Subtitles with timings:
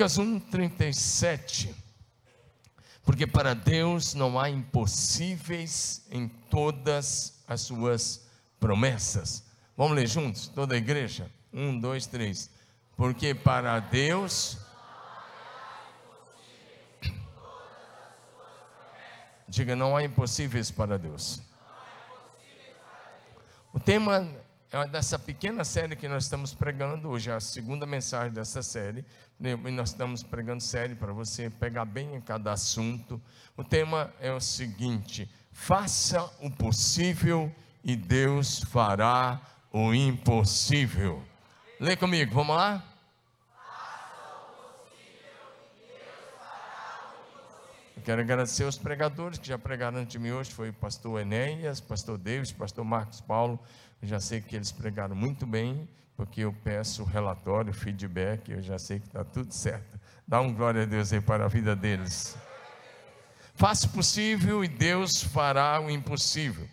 [0.00, 1.74] Lucas 1,37.
[3.04, 8.26] Porque para Deus não há impossíveis em todas as suas
[8.58, 9.44] promessas.
[9.76, 11.30] Vamos ler juntos, toda a igreja?
[11.52, 12.48] Um, dois, três.
[12.96, 14.56] Porque para Deus.
[19.46, 21.42] Diga, não há impossíveis para Deus.
[23.70, 24.26] O tema
[24.90, 29.04] dessa pequena série que nós estamos pregando hoje, a segunda mensagem dessa série.
[29.40, 33.20] E nós estamos pregando série para você pegar bem em cada assunto.
[33.56, 37.52] O tema é o seguinte: faça o possível
[37.82, 39.40] e Deus fará
[39.72, 41.20] o impossível.
[41.80, 42.84] Lê comigo, vamos lá?
[47.96, 51.20] Eu quero agradecer aos pregadores que já pregaram antes de mim hoje, foi o pastor
[51.20, 53.60] Enéas, pastor Davis, pastor Marcos Paulo,
[54.02, 58.78] eu já sei que eles pregaram muito bem, porque eu peço relatório, feedback, eu já
[58.78, 59.98] sei que está tudo certo.
[60.26, 62.36] Dá um glória a Deus aí para a vida deles.
[63.54, 66.68] Faça o possível e Deus fará o impossível.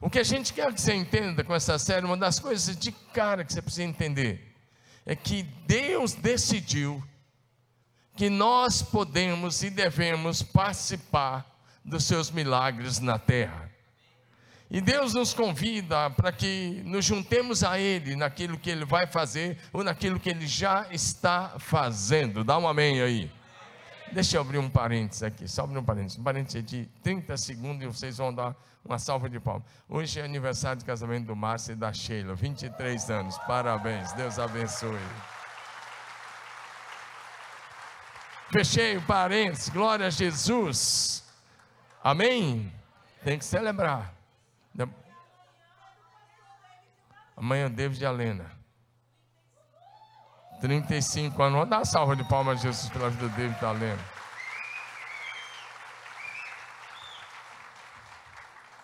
[0.00, 2.92] O que a gente quer que você entenda com essa série, uma das coisas de
[2.92, 4.54] cara que você precisa entender,
[5.04, 7.02] é que Deus decidiu
[8.14, 13.67] que nós podemos e devemos participar dos seus milagres na terra.
[14.70, 19.58] E Deus nos convida para que nos juntemos a Ele naquilo que Ele vai fazer
[19.72, 22.44] ou naquilo que Ele já está fazendo.
[22.44, 23.30] Dá um amém aí.
[24.12, 26.18] Deixa eu abrir um parênteses aqui, só abrir um parênteses.
[26.18, 29.64] Um parênteses de 30 segundos e vocês vão dar uma salva de palmas.
[29.88, 33.38] Hoje é aniversário de casamento do Márcio e da Sheila, 23 anos.
[33.38, 34.98] Parabéns, Deus abençoe.
[38.50, 41.24] Fechei o parênteses, glória a Jesus.
[42.02, 42.72] Amém?
[43.22, 44.17] Tem que celebrar.
[47.38, 48.50] Amanhã, David Alena.
[50.60, 51.54] 35 anos.
[51.54, 54.02] Vamos dar uma salva de palmas a Jesus pela vida dele, está lendo.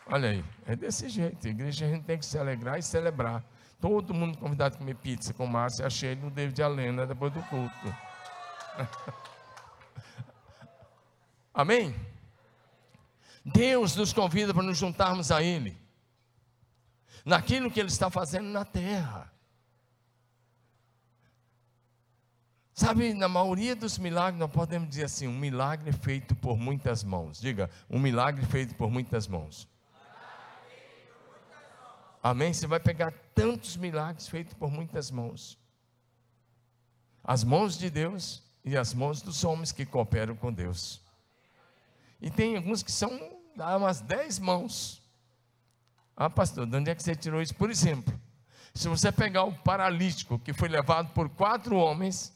[0.06, 1.48] Olha aí, é desse jeito.
[1.48, 3.42] Igreja a gente tem que se alegrar e celebrar.
[3.80, 7.96] Todo mundo convidado a comer pizza com Márcia, achei no David Alena depois do culto.
[11.52, 11.92] Amém?
[13.44, 15.76] Deus nos convida para nos juntarmos a Ele,
[17.24, 19.32] naquilo que Ele está fazendo na terra.
[22.74, 27.40] Sabe, na maioria dos milagres, nós podemos dizer assim: um milagre feito por muitas mãos.
[27.40, 29.68] Diga, um milagre feito por muitas mãos.
[32.20, 32.52] Amém?
[32.52, 35.58] Você vai pegar tantos milagres feitos por muitas mãos.
[37.22, 41.00] As mãos de Deus e as mãos dos homens que cooperam com Deus.
[42.20, 43.10] E tem alguns que são
[43.56, 45.03] umas dez mãos.
[46.16, 47.54] Ah, pastor, de onde é que você tirou isso?
[47.54, 48.18] Por exemplo,
[48.72, 52.32] se você pegar o paralítico que foi levado por quatro homens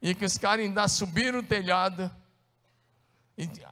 [0.00, 2.10] e que os caras ainda subiram o telhado,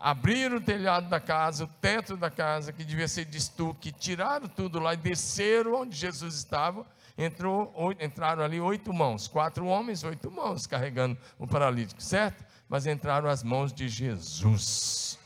[0.01, 4.49] abriram o telhado da casa, o teto da casa, que devia ser de estuque, tiraram
[4.49, 6.87] tudo lá e desceram onde Jesus estava.
[7.17, 12.45] Entrou, entraram ali oito mãos, quatro homens, oito mãos carregando o paralítico, certo?
[12.69, 15.19] Mas entraram as mãos de Jesus.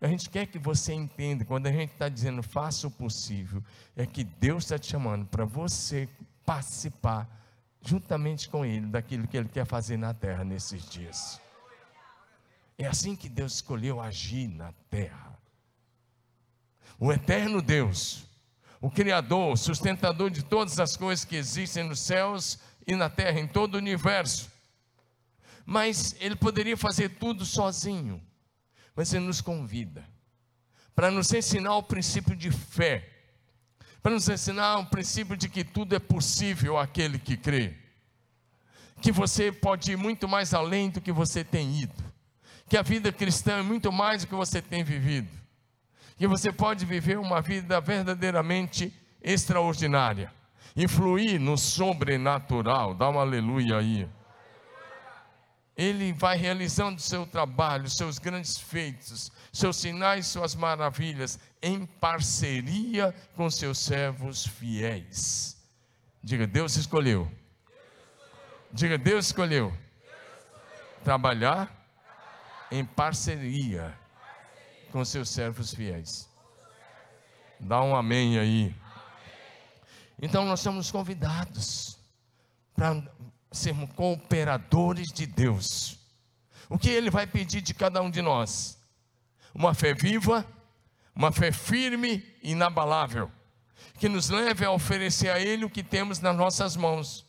[0.00, 3.62] A gente quer que você entenda, quando a gente está dizendo faça o possível,
[3.96, 6.08] é que Deus está te chamando para você
[6.44, 7.28] participar
[7.82, 11.40] juntamente com Ele daquilo que Ele quer fazer na terra nesses dias.
[12.76, 15.36] É assim que Deus escolheu agir na terra.
[16.98, 18.24] O eterno Deus,
[18.80, 23.48] o Criador, sustentador de todas as coisas que existem nos céus e na terra, em
[23.48, 24.50] todo o universo.
[25.66, 28.22] Mas Ele poderia fazer tudo sozinho,
[28.98, 30.04] mas Ele nos convida
[30.92, 33.18] para nos ensinar o princípio de fé
[34.02, 37.74] para nos ensinar um princípio de que tudo é possível àquele que crê.
[39.00, 42.02] Que você pode ir muito mais além do que você tem ido.
[42.68, 45.28] Que a vida cristã é muito mais do que você tem vivido.
[46.16, 48.92] Que você pode viver uma vida verdadeiramente
[49.22, 50.32] extraordinária.
[50.76, 52.94] Influir no sobrenatural.
[52.94, 54.08] Dá um aleluia aí.
[55.78, 63.48] Ele vai realizando seu trabalho, seus grandes feitos, seus sinais, suas maravilhas, em parceria com
[63.48, 65.56] seus servos fiéis.
[66.20, 67.30] Diga, Deus escolheu.
[68.72, 69.72] Diga, Deus escolheu.
[71.04, 71.72] Trabalhar
[72.72, 73.96] em parceria
[74.90, 76.28] com seus servos fiéis.
[77.60, 78.74] Dá um amém aí.
[80.20, 81.96] Então nós somos convidados
[82.74, 83.00] para
[83.50, 85.98] sermos cooperadores de Deus.
[86.68, 88.78] O que Ele vai pedir de cada um de nós?
[89.54, 90.46] Uma fé viva,
[91.14, 93.30] uma fé firme e inabalável,
[93.98, 97.26] que nos leve a oferecer a Ele o que temos nas nossas mãos.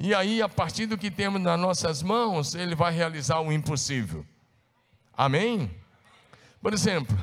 [0.00, 4.24] E aí, a partir do que temos nas nossas mãos, Ele vai realizar o impossível.
[5.12, 5.70] Amém?
[6.62, 7.16] Por exemplo,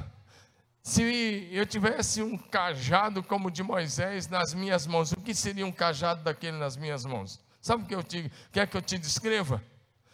[0.86, 5.66] se eu tivesse um cajado como o de Moisés nas minhas mãos, o que seria
[5.66, 7.42] um cajado daquele nas minhas mãos?
[7.60, 9.64] Sabe o que eu te, quer que eu te descreva?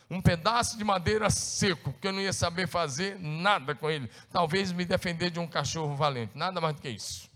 [0.10, 4.10] Um pedaço de madeira seco, que eu não ia saber fazer nada com ele.
[4.32, 7.30] Talvez me defender de um cachorro valente, nada mais do que isso.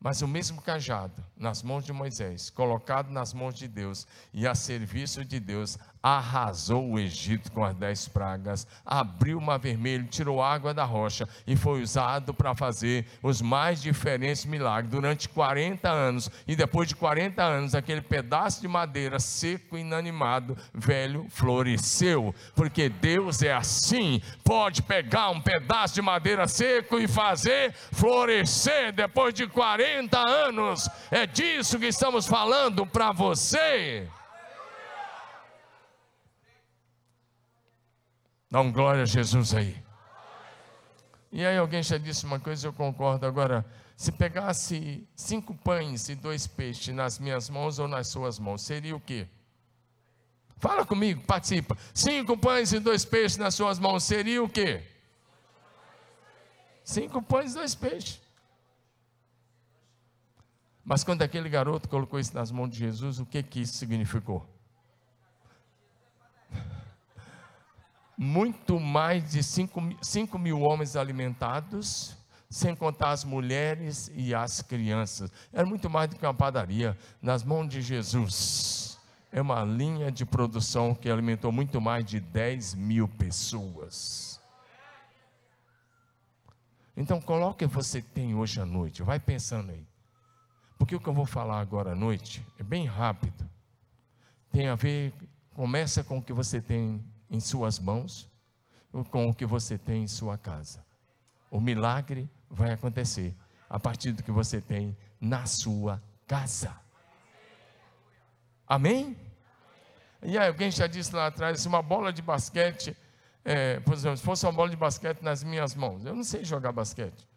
[0.00, 4.54] Mas o mesmo cajado, nas mãos de Moisés, colocado nas mãos de Deus e a
[4.56, 10.42] serviço de Deus, arrasou o Egito com as dez pragas, abriu o mar vermelho, tirou
[10.42, 16.30] água da rocha e foi usado para fazer os mais diferentes milagres durante 40 anos.
[16.46, 23.40] E depois de 40 anos, aquele pedaço de madeira seco, inanimado, velho, floresceu, porque Deus
[23.40, 30.18] é assim: pode pegar um pedaço de madeira seco e fazer florescer depois de 40
[30.18, 30.86] anos.
[31.10, 34.06] É disso que estamos falando para você.
[38.54, 39.82] Dá um glória a Jesus aí.
[41.32, 43.26] E aí alguém já disse uma coisa, eu concordo.
[43.26, 43.66] Agora,
[43.96, 48.94] se pegasse cinco pães e dois peixes nas minhas mãos ou nas suas mãos, seria
[48.94, 49.26] o quê?
[50.58, 51.76] Fala comigo, participa.
[51.92, 54.84] Cinco pães e dois peixes nas suas mãos, seria o quê?
[56.84, 58.20] Cinco pães e dois peixes.
[60.84, 64.48] Mas quando aquele garoto colocou isso nas mãos de Jesus, o que que isso significou?
[68.16, 72.16] Muito mais de 5 mil homens alimentados,
[72.48, 75.30] sem contar as mulheres e as crianças.
[75.52, 78.98] Era muito mais do que uma padaria, nas mãos de Jesus.
[79.32, 84.40] É uma linha de produção que alimentou muito mais de 10 mil pessoas.
[86.96, 89.84] Então, coloque você tem hoje à noite, vai pensando aí.
[90.78, 93.48] Porque o que eu vou falar agora à noite é bem rápido.
[94.52, 95.12] Tem a ver,
[95.54, 98.30] começa com o que você tem em suas mãos
[99.10, 100.84] com o que você tem em sua casa.
[101.50, 103.34] O milagre vai acontecer
[103.68, 106.78] a partir do que você tem na sua casa.
[108.66, 109.16] Amém?
[110.22, 112.96] E aí, alguém já disse lá atrás, se uma bola de basquete,
[113.44, 116.44] é, por exemplo, se fosse uma bola de basquete nas minhas mãos, eu não sei
[116.44, 117.28] jogar basquete.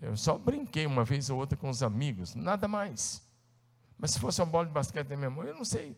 [0.00, 3.26] Eu só brinquei uma vez ou outra com os amigos, nada mais.
[3.98, 5.96] Mas se fosse uma bola de basquete na minha mão, eu não sei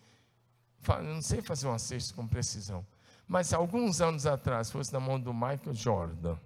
[1.02, 2.86] não sei fazer uma cesta com precisão.
[3.26, 6.38] Mas alguns anos atrás, fosse na mão do Michael Jordan,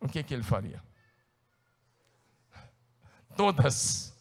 [0.00, 0.82] o que, que ele faria?
[3.36, 4.14] Todas.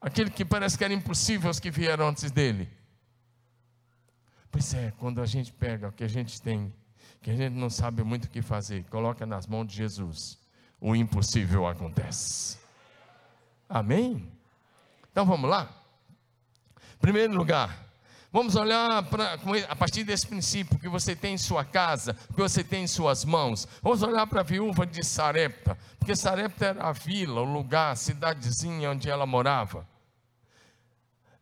[0.00, 2.70] Aquele que parece que era impossível os que vieram antes dele.
[4.50, 6.72] Pois é, quando a gente pega o que a gente tem,
[7.22, 10.38] que a gente não sabe muito o que fazer, coloca nas mãos de Jesus,
[10.80, 12.58] o impossível acontece.
[13.68, 14.30] Amém?
[15.10, 15.83] Então vamos lá?
[17.00, 17.76] Primeiro lugar,
[18.32, 19.38] vamos olhar pra,
[19.68, 23.24] a partir desse princípio que você tem em sua casa, que você tem em suas
[23.24, 23.68] mãos.
[23.82, 27.96] Vamos olhar para a viúva de Sarepta, porque Sarepta era a vila, o lugar, a
[27.96, 29.86] cidadezinha onde ela morava.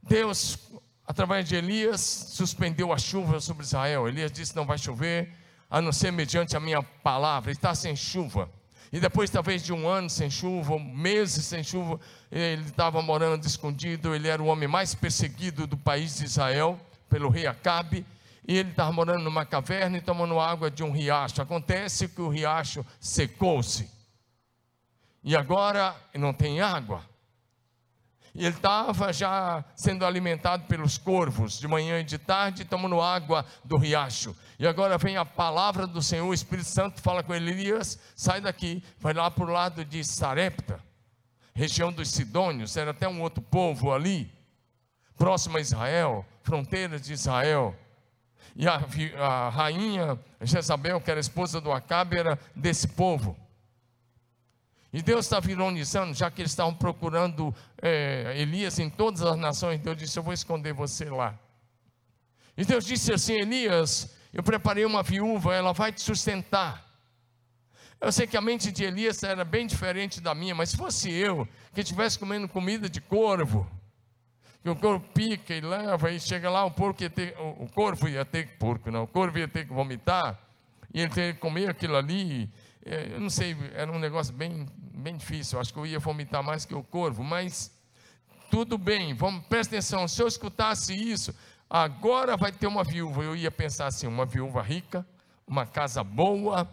[0.03, 0.59] Deus,
[1.07, 4.09] através de Elias, suspendeu a chuva sobre Israel.
[4.09, 5.33] Elias disse: Não vai chover,
[5.71, 7.53] a não ser mediante a minha palavra.
[7.53, 8.51] Está sem chuva.
[8.93, 11.99] E depois, talvez de um ano sem chuva, meses sem chuva,
[12.31, 14.15] ele estava morando escondido.
[14.15, 18.05] Ele era o homem mais perseguido do país de Israel, pelo rei Acabe.
[18.47, 21.41] E ele estava morando numa caverna e tomando água de um riacho.
[21.41, 23.89] Acontece que o riacho secou-se.
[25.25, 27.03] E agora não tem água.
[28.35, 33.45] E ele estava já sendo alimentado pelos corvos, de manhã e de tarde, tomando água
[33.65, 34.37] do riacho.
[34.63, 38.81] E agora vem a palavra do Senhor, o Espírito Santo fala com Elias: sai daqui,
[39.01, 40.79] vai lá para o lado de Sarepta,
[41.53, 44.33] região dos Sidônios, era até um outro povo ali,
[45.19, 47.77] próximo a Israel, fronteiras de Israel.
[48.55, 48.81] E a,
[49.19, 53.37] a rainha Jezabel, que era esposa do Acabe, era desse povo.
[54.93, 57.53] E Deus estava ironizando, já que eles estavam procurando
[57.83, 61.37] é, Elias em todas as nações, Deus disse: Eu vou esconder você lá.
[62.57, 66.91] E Deus disse assim: Elias, eu preparei uma viúva, ela vai te sustentar.
[68.01, 71.11] Eu sei que a mente de Elias era bem diferente da minha, mas se fosse
[71.11, 73.71] eu, que estivesse comendo comida de corvo,
[74.63, 78.09] que o corvo pica e leva, e chega lá, o porco ia ter, o corvo
[78.09, 80.39] ia ter, porco não, o corvo ia ter que vomitar,
[80.93, 82.51] e ele ter que comer aquilo ali,
[82.85, 85.59] é, eu não sei, era um negócio bem, bem difícil.
[85.61, 87.73] Acho que eu ia vomitar mais que o corvo, mas
[88.51, 90.07] tudo bem, vamos, presta atenção.
[90.09, 91.35] Se eu escutasse isso,
[91.73, 93.23] agora vai ter uma viúva.
[93.23, 95.07] Eu ia pensar assim: uma viúva rica,
[95.47, 96.69] uma casa boa,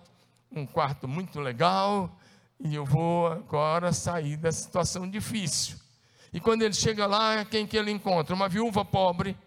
[0.51, 2.13] um quarto muito legal,
[2.60, 5.77] e eu vou agora sair da situação difícil.
[6.34, 8.36] E quando ele chega lá, quem que ele encontra?
[8.36, 9.38] Uma viúva pobre,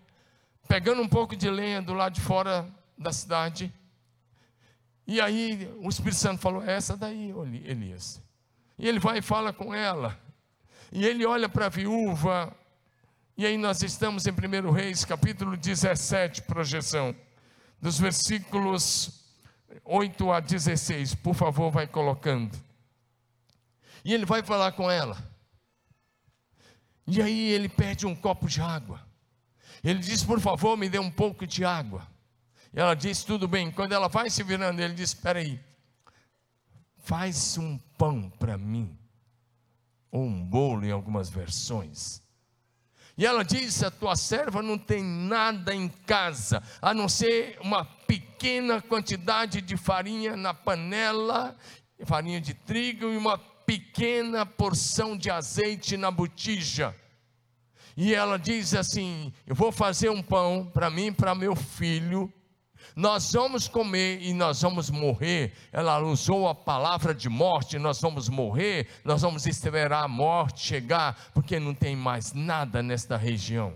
[0.67, 2.67] pegando um pouco de lenha do lado de fora
[2.97, 3.73] da cidade.
[5.07, 7.35] E aí o Espírito Santo falou: é essa daí,
[7.67, 8.23] Elias.
[8.79, 10.19] E ele vai e fala com ela.
[10.91, 12.57] E ele olha para a viúva.
[13.35, 17.17] E aí nós estamos em 1 Reis, capítulo 17, projeção,
[17.81, 19.23] dos versículos
[19.85, 21.15] 8 a 16.
[21.15, 22.57] Por favor, vai colocando.
[24.05, 25.17] E ele vai falar com ela.
[27.07, 29.01] E aí ele pede um copo de água.
[29.83, 32.07] Ele diz: Por favor, me dê um pouco de água.
[32.71, 33.71] E ela diz: Tudo bem.
[33.71, 35.59] Quando ela vai se virando, ele diz: Espera aí,
[36.99, 38.95] faz um pão para mim,
[40.11, 42.23] ou um bolo em algumas versões.
[43.17, 47.85] E ela diz: A tua serva não tem nada em casa, a não ser uma
[47.85, 51.57] pequena quantidade de farinha na panela,
[52.05, 56.95] farinha de trigo e uma pequena porção de azeite na botija.
[57.97, 62.33] E ela diz assim: Eu vou fazer um pão para mim e para meu filho.
[62.95, 65.53] Nós vamos comer e nós vamos morrer.
[65.73, 71.31] Ela usou a palavra de morte, nós vamos morrer, nós vamos esperar a morte chegar,
[71.33, 73.75] porque não tem mais nada nesta região.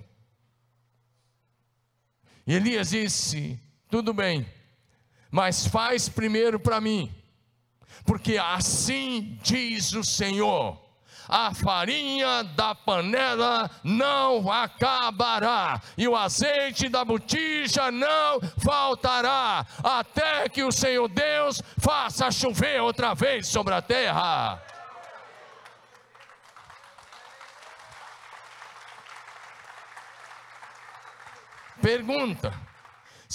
[2.47, 4.47] E Elias disse: Tudo bem,
[5.31, 7.13] mas faz primeiro para mim
[8.05, 10.81] porque assim diz o Senhor:
[11.29, 20.63] a farinha da panela não acabará, e o azeite da botija não faltará, até que
[20.63, 24.63] o Senhor Deus faça chover outra vez sobre a terra.
[31.81, 32.66] Pergunta: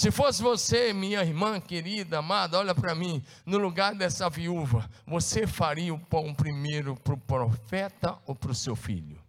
[0.02, 5.46] se fosse você, minha irmã querida, amada, olha para mim, no lugar dessa viúva, você
[5.46, 9.22] faria o pão primeiro para o profeta ou para o seu filho?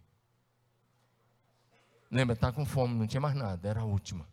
[2.10, 4.26] Lembra, está com fome, não tinha mais nada, era a última.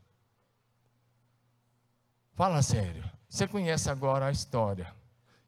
[2.33, 4.91] Fala sério, você conhece agora a história.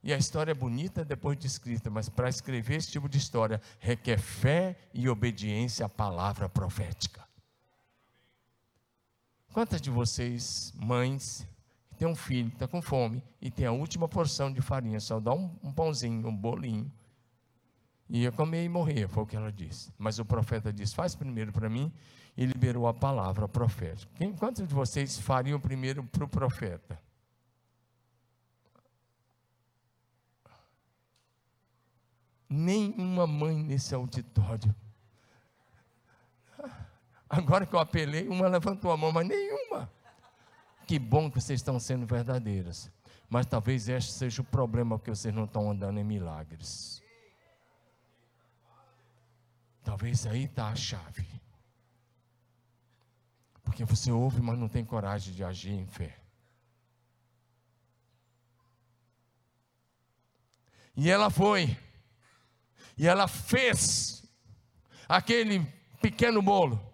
[0.04, 3.60] E a história é bonita depois de escrita, mas para escrever esse tipo de história
[3.80, 7.33] requer fé e obediência à palavra profética.
[9.54, 11.48] Quantas de vocês, mães,
[11.88, 15.00] que tem um filho que está com fome e tem a última porção de farinha,
[15.00, 16.92] só dá um, um pãozinho, um bolinho,
[18.10, 19.94] ia comer e morrer, foi o que ela disse.
[19.96, 21.94] Mas o profeta disse: faz primeiro para mim,
[22.36, 24.12] e liberou a palavra profética.
[24.16, 27.00] Quem, quantos de vocês fariam primeiro para o profeta?
[32.50, 34.74] Nenhuma mãe nesse auditório
[37.34, 39.92] Agora que eu apelei, uma levantou a mão, mas nenhuma.
[40.86, 42.92] Que bom que vocês estão sendo verdadeiras.
[43.28, 47.02] Mas talvez este seja o problema, porque vocês não estão andando em milagres.
[49.84, 51.26] Talvez aí está a chave.
[53.64, 56.16] Porque você ouve, mas não tem coragem de agir em fé.
[60.96, 61.76] E ela foi.
[62.96, 64.24] E ela fez
[65.10, 65.66] aquele
[66.00, 66.93] pequeno bolo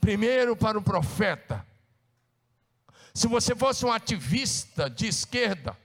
[0.00, 1.66] primeiro para o profeta.
[3.14, 5.76] Se você fosse um ativista de esquerda,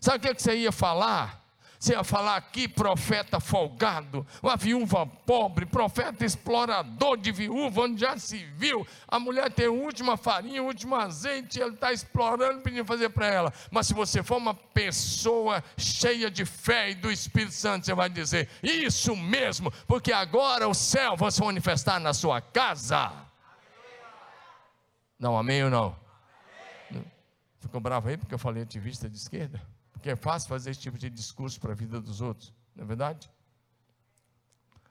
[0.00, 1.42] sabe o que você ia falar?
[1.82, 8.16] Você ia falar aqui, profeta folgado, uma viúva pobre, profeta explorador de viúva, onde já
[8.16, 8.86] se viu.
[9.08, 13.26] A mulher tem a última farinha, o último azeite, ele está explorando, pedindo fazer para
[13.26, 13.52] ela.
[13.68, 18.08] Mas se você for uma pessoa cheia de fé e do Espírito Santo, você vai
[18.08, 23.21] dizer: Isso mesmo, porque agora o céu vai se manifestar na sua casa.
[25.22, 25.96] Não, amém ou não?
[26.90, 27.04] Amém.
[27.60, 29.62] Ficou bravo aí porque eu falei ativista de esquerda?
[29.92, 32.86] Porque é fácil fazer esse tipo de discurso para a vida dos outros, não é
[32.88, 33.30] verdade?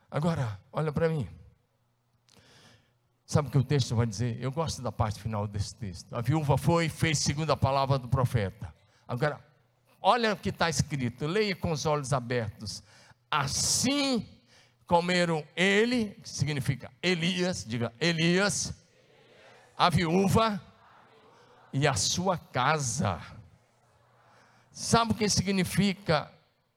[0.09, 1.27] Agora, olha para mim.
[3.25, 4.41] Sabe o que o texto vai dizer?
[4.41, 6.15] Eu gosto da parte final desse texto.
[6.15, 8.73] A viúva foi e fez segundo a palavra do profeta.
[9.05, 9.37] Agora,
[10.01, 12.81] olha o que está escrito, leia com os olhos abertos.
[13.29, 14.25] Assim
[14.87, 18.80] comeram ele, que significa Elias, diga Elias,
[19.81, 20.61] a viúva
[21.73, 23.19] e a sua casa.
[24.71, 26.31] Sabe o que significa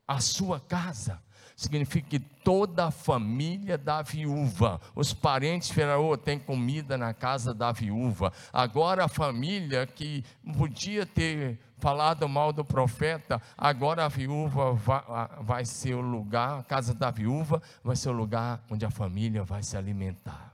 [0.09, 1.23] a sua casa?
[1.55, 7.73] Significa que toda a família da viúva, os parentes falaram, tem comida na casa da
[7.73, 8.33] viúva.
[8.51, 10.25] Agora a família que
[10.57, 15.03] podia ter falado mal do profeta, agora a viúva vai,
[15.43, 19.45] vai ser o lugar, a casa da viúva vai ser o lugar onde a família
[19.45, 20.54] vai se alimentar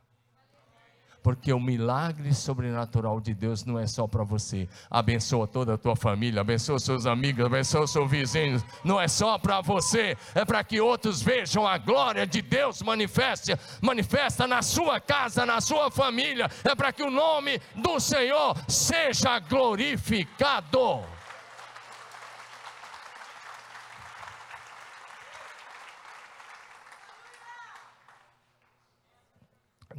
[1.23, 4.69] porque o milagre sobrenatural de Deus não é só para você.
[4.91, 8.65] Abençoa toda a tua família, abençoa seus amigos, abençoa seus vizinhos.
[8.85, 13.59] Não é só para você, é para que outros vejam a glória de Deus manifesta,
[13.81, 16.51] manifesta na sua casa, na sua família.
[16.65, 21.20] É para que o nome do Senhor seja glorificado.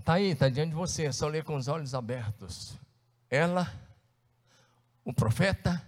[0.01, 2.75] Está aí, está diante de você, é só ler com os olhos abertos.
[3.29, 3.71] Ela,
[5.05, 5.79] o profeta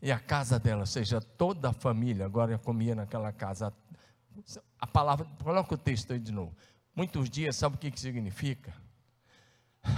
[0.00, 3.74] e a casa dela, ou seja, toda a família agora comia naquela casa.
[4.78, 6.54] A palavra, coloca o texto aí de novo.
[6.94, 8.72] Muitos dias, sabe o que, que significa?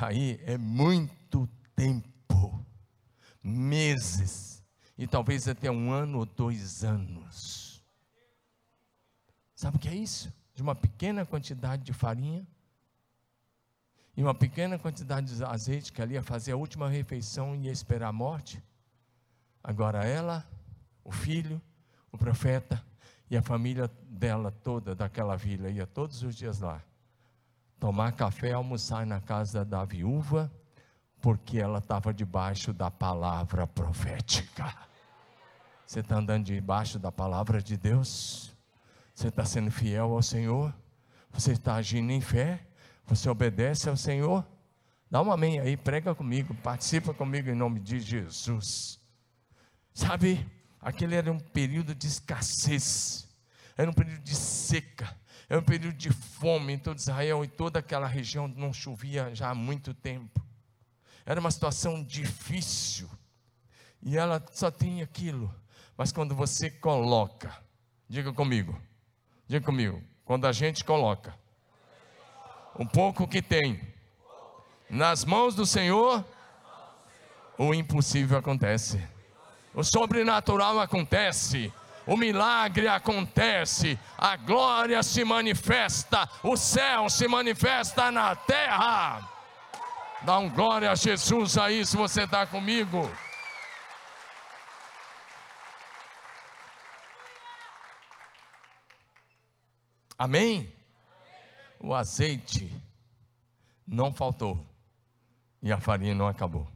[0.00, 1.46] Aí é muito
[1.76, 2.66] tempo,
[3.42, 4.64] meses,
[4.96, 7.84] e talvez até um ano ou dois anos.
[9.54, 10.32] Sabe o que é isso?
[10.54, 12.46] De uma pequena quantidade de farinha
[14.16, 17.72] e uma pequena quantidade de azeite que ali ia fazer a última refeição e ia
[17.72, 18.62] esperar a morte.
[19.62, 20.46] Agora ela,
[21.02, 21.60] o filho,
[22.12, 22.82] o profeta
[23.30, 26.82] e a família dela toda daquela vila ia todos os dias lá
[27.84, 30.50] tomar café, almoçar na casa da viúva,
[31.20, 34.74] porque ela estava debaixo da palavra profética.
[35.86, 38.56] Você está andando debaixo da palavra de Deus?
[39.14, 40.74] Você está sendo fiel ao Senhor?
[41.30, 42.66] Você está agindo em fé?
[43.06, 44.46] Você obedece ao Senhor?
[45.10, 48.98] Dá um amém aí, prega comigo, participa comigo em nome de Jesus.
[49.92, 50.44] Sabe,
[50.80, 53.28] aquele era um período de escassez,
[53.76, 55.16] era um período de seca,
[55.48, 59.50] era um período de fome em todo Israel e toda aquela região não chovia já
[59.50, 60.42] há muito tempo.
[61.26, 63.08] Era uma situação difícil
[64.02, 65.54] e ela só tinha aquilo.
[65.96, 67.56] Mas quando você coloca,
[68.08, 68.76] diga comigo,
[69.46, 71.38] diga comigo, quando a gente coloca
[72.74, 73.80] o pouco que tem.
[74.88, 76.24] Nas mãos do Senhor,
[77.56, 79.02] o impossível acontece.
[79.72, 81.72] O sobrenatural acontece.
[82.06, 89.26] O milagre acontece, a glória se manifesta, o céu se manifesta na terra.
[90.20, 93.10] Dá um glória a Jesus aí se você está comigo.
[100.18, 100.72] Amém?
[101.80, 102.70] O azeite
[103.86, 104.64] não faltou
[105.62, 106.66] e a farinha não acabou.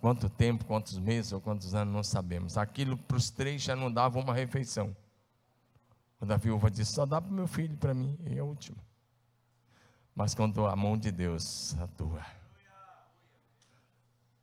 [0.00, 2.58] Quanto tempo, quantos meses ou quantos anos, não sabemos.
[2.58, 4.94] Aquilo para os três já não dava uma refeição.
[6.18, 8.46] Quando a viúva disse: só dá para o meu filho, para mim, e é o
[8.46, 8.76] último.
[10.14, 12.24] Mas quando a mão de Deus atua,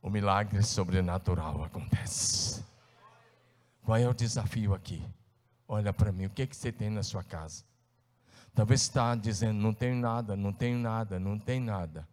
[0.01, 2.65] o milagre sobrenatural acontece.
[3.83, 5.03] Qual é o desafio aqui?
[5.67, 7.63] Olha para mim, o que, é que você tem na sua casa?
[8.53, 12.07] Talvez está dizendo, não tenho nada, não tenho nada, não tem nada.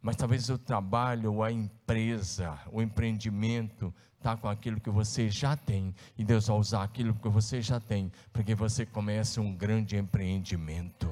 [0.00, 5.94] Mas talvez o trabalho, a empresa, o empreendimento está com aquilo que você já tem.
[6.16, 9.96] E Deus vai usar aquilo que você já tem, para que você comece um grande
[9.96, 11.10] empreendimento.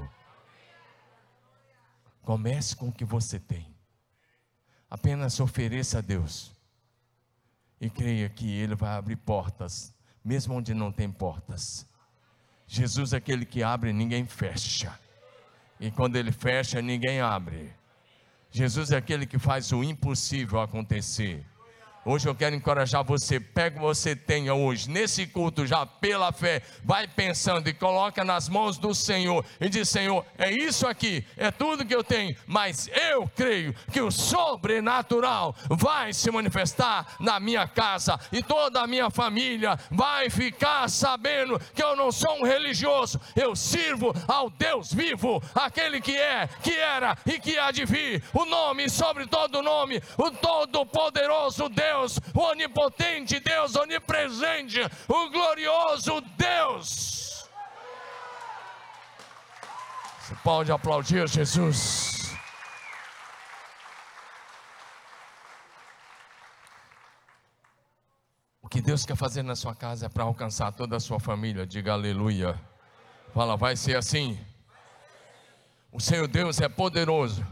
[2.23, 3.75] Comece com o que você tem.
[4.91, 6.53] Apenas ofereça a Deus.
[7.81, 11.87] E creia que Ele vai abrir portas, mesmo onde não tem portas.
[12.75, 14.99] Jesus é aquele que abre, ninguém fecha.
[15.79, 17.71] E quando ele fecha, ninguém abre.
[18.51, 21.45] Jesus é aquele que faz o impossível acontecer.
[22.05, 26.33] Hoje eu quero encorajar você, pega o que você tenha hoje, nesse culto já pela
[26.33, 31.25] fé, vai pensando e coloca nas mãos do Senhor e diz: Senhor, é isso aqui,
[31.37, 37.39] é tudo que eu tenho, mas eu creio que o sobrenatural vai se manifestar na
[37.39, 42.45] minha casa e toda a minha família vai ficar sabendo que eu não sou um
[42.45, 47.85] religioso, eu sirvo ao Deus vivo, aquele que é, que era e que há de
[47.85, 55.31] vir, o nome sobre todo nome, o todo-poderoso Deus Deus, o onipotente Deus, onipresente, o
[55.31, 57.49] glorioso Deus.
[60.21, 62.35] Você pode aplaudir Jesus.
[68.63, 71.67] O que Deus quer fazer na sua casa é para alcançar toda a sua família.
[71.67, 72.59] Diga aleluia.
[73.35, 74.41] Fala, vai ser assim.
[75.91, 77.47] O Senhor Deus é poderoso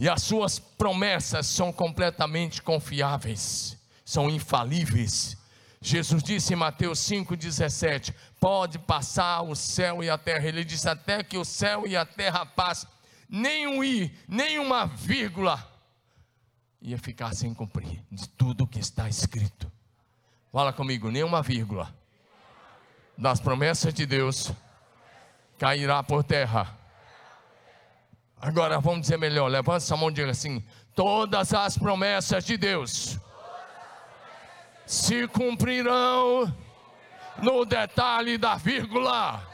[0.00, 5.36] e as suas promessas são completamente confiáveis são infalíveis.
[5.80, 10.46] Jesus disse em Mateus 5,17: Pode passar o céu e a terra.
[10.46, 12.88] Ele disse: Até que o céu e a terra passem,
[13.28, 15.72] nem um i, nem uma vírgula
[16.80, 19.70] ia ficar sem cumprir de tudo que está escrito.
[20.52, 21.94] Fala comigo, nenhuma vírgula
[23.16, 24.52] das promessas de Deus
[25.58, 26.78] cairá por terra
[28.44, 30.62] Agora vamos dizer melhor, levanta sua mão e diga assim:
[30.94, 33.18] todas as promessas de Deus
[34.86, 36.54] se cumprirão
[37.42, 39.46] no detalhe da vírgula.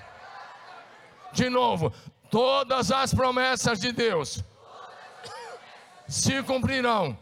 [1.33, 1.93] De novo,
[2.31, 4.43] todas as promessas de Deus
[6.09, 7.17] se cumprirão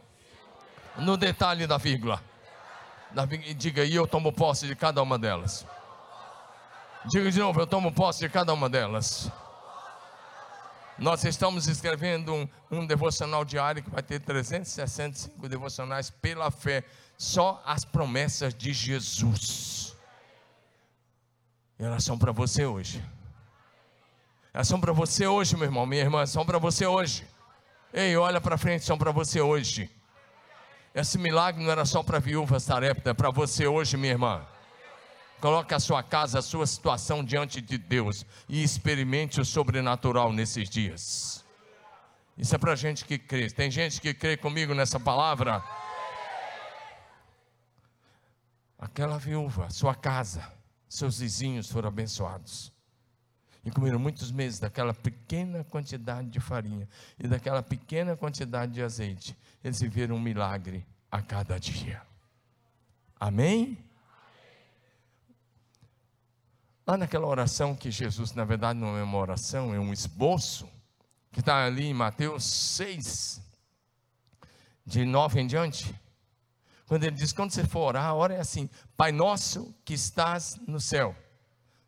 [0.97, 2.23] no detalhe da vírgula.
[3.57, 5.67] Diga, e eu tomo posse de cada uma delas.
[7.07, 9.31] Diga de novo, eu tomo posse de cada uma delas.
[10.99, 16.85] Nós estamos escrevendo um, um, devocional diário que vai ter 365 devocionais pela fé,
[17.19, 19.97] só as promessas de Jesus.
[21.79, 23.05] E elas são para você hoje.
[24.55, 27.27] Elas são para você hoje, meu irmão, minha irmã, são para você hoje.
[27.93, 29.91] Ei, olha para frente, são para você hoje.
[30.95, 34.47] Esse milagre não era só para viúvas tarefta, é para você hoje, minha irmã.
[35.41, 40.69] Coloque a sua casa, a sua situação diante de Deus e experimente o sobrenatural nesses
[40.69, 41.45] dias.
[42.37, 43.49] Isso é para gente que crê.
[43.51, 45.63] Tem gente que crê comigo nessa palavra?
[48.79, 50.53] Aquela viúva, sua casa,
[50.89, 52.73] seus vizinhos foram abençoados.
[53.65, 56.89] E comeram muitos meses daquela pequena quantidade de farinha
[57.19, 59.37] e daquela pequena quantidade de azeite.
[59.63, 62.01] Eles viveram um milagre a cada dia.
[63.19, 63.77] Amém?
[66.87, 70.67] Lá naquela oração que Jesus, na verdade, não é uma oração, é um esboço,
[71.33, 73.43] que está ali em Mateus 6,
[74.87, 75.95] de 9 em diante.
[76.89, 80.59] Quando ele diz: quando você for orar, a hora é assim: Pai nosso que estás
[80.67, 81.15] no céu,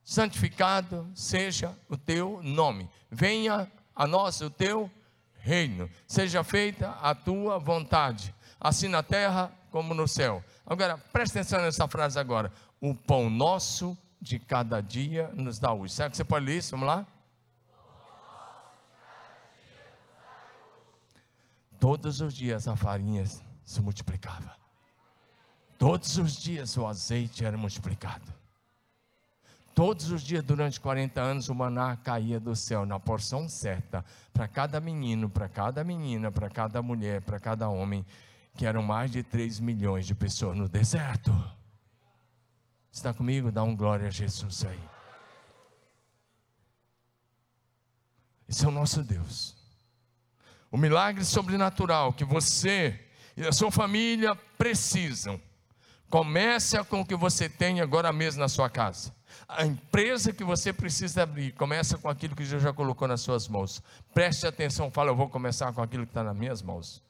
[0.05, 4.91] santificado seja o teu nome, venha a nós o teu
[5.39, 10.45] reino, seja feita a tua vontade, assim na terra como no céu.
[10.67, 15.95] Agora, preste atenção nessa frase agora: o pão nosso de cada dia nos dá hoje.
[15.95, 16.73] Será que você pode ler isso?
[16.73, 17.07] Vamos lá?
[21.79, 23.25] Todos os dias a farinha
[23.65, 24.60] se multiplicava.
[25.81, 28.31] Todos os dias o azeite era multiplicado.
[29.75, 34.47] Todos os dias, durante 40 anos, o maná caía do céu na porção certa, para
[34.47, 38.05] cada menino, para cada menina, para cada mulher, para cada homem,
[38.59, 41.33] que eram mais de 3 milhões de pessoas no deserto.
[42.93, 43.51] Está comigo?
[43.51, 44.85] Dá um glória a Jesus aí.
[48.47, 49.57] Esse é o nosso Deus.
[50.71, 53.01] O milagre sobrenatural que você
[53.35, 55.41] e a sua família precisam.
[56.11, 59.15] Comece com o que você tem agora mesmo na sua casa.
[59.49, 63.47] A empresa que você precisa abrir, começa com aquilo que Deus já colocou nas suas
[63.47, 63.81] mãos.
[64.13, 67.01] Preste atenção, fala, eu vou começar com aquilo que está nas minhas mãos.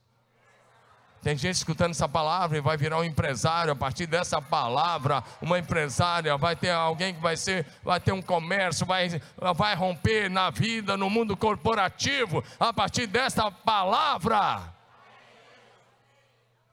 [1.23, 5.59] Tem gente escutando essa palavra e vai virar um empresário a partir dessa palavra, uma
[5.59, 9.21] empresária, vai ter alguém que vai ser, vai ter um comércio, vai,
[9.55, 14.80] vai romper na vida, no mundo corporativo, a partir dessa palavra.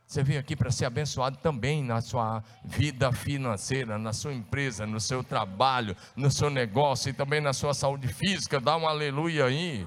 [0.08, 5.02] Você veio aqui para ser abençoado também na sua vida financeira, na sua empresa, no
[5.02, 8.58] seu trabalho, no seu negócio e também na sua saúde física.
[8.58, 9.86] Dá um aleluia aí.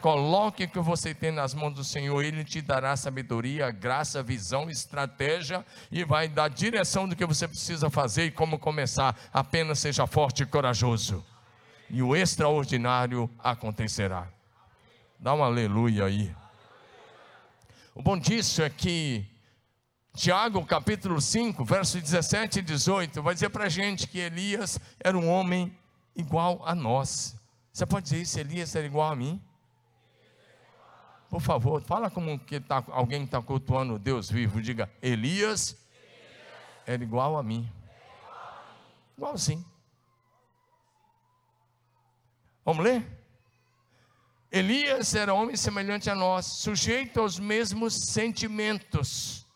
[0.00, 4.70] Coloque o que você tem nas mãos do Senhor, Ele te dará sabedoria, graça, visão,
[4.70, 9.14] estratégia e vai dar direção do que você precisa fazer e como começar.
[9.30, 11.22] Apenas seja forte e corajoso,
[11.90, 14.28] e o extraordinário acontecerá.
[15.18, 16.34] Dá um aleluia aí.
[17.98, 19.28] O bom disso é que
[20.14, 25.18] Tiago capítulo 5, verso 17 e 18, vai dizer para a gente que Elias era
[25.18, 25.76] um homem
[26.14, 27.34] igual a nós.
[27.72, 29.42] Você pode dizer isso, Elias era igual a mim?
[31.28, 34.62] Por favor, fala como que tá, alguém está cultuando Deus vivo.
[34.62, 35.76] Diga, Elias,
[36.86, 37.68] era igual a mim.
[39.16, 39.64] Igual sim.
[42.64, 43.17] Vamos ler?
[44.50, 49.46] Elias era homem semelhante a nós, sujeito aos mesmos sentimentos,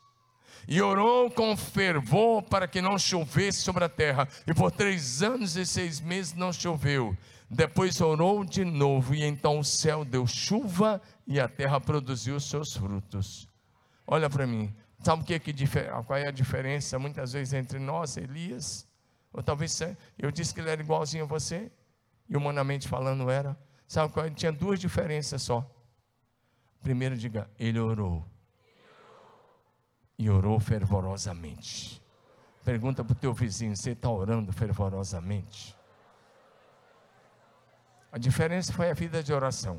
[0.69, 5.57] e orou com fervor para que não chovesse sobre a terra, e por três anos
[5.57, 7.17] e seis meses não choveu.
[7.49, 12.77] Depois orou de novo, e então o céu deu chuva e a terra produziu seus
[12.77, 13.49] frutos.
[14.07, 15.55] Olha para mim, sabe o que, que
[16.07, 18.87] qual é a diferença muitas vezes entre nós, Elias?
[19.33, 19.81] Ou talvez
[20.19, 21.73] eu disse que ele era igualzinho a você,
[22.29, 23.57] e humanamente falando era.
[23.93, 24.31] Sabe qual?
[24.31, 25.71] Tinha duas diferenças só.
[26.81, 28.25] Primeiro, diga, ele orou.
[30.19, 32.03] E orou fervorosamente.
[32.65, 35.77] Pergunta para o teu vizinho: você está orando fervorosamente?
[38.11, 39.79] A diferença foi a vida de oração.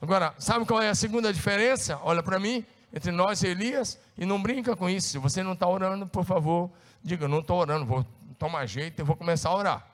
[0.00, 2.00] Agora, sabe qual é a segunda diferença?
[2.02, 5.08] Olha para mim, entre nós e Elias, e não brinca com isso.
[5.08, 6.70] Se você não está orando, por favor,
[7.04, 8.02] diga: não estou orando, vou
[8.38, 9.89] tomar jeito e vou começar a orar.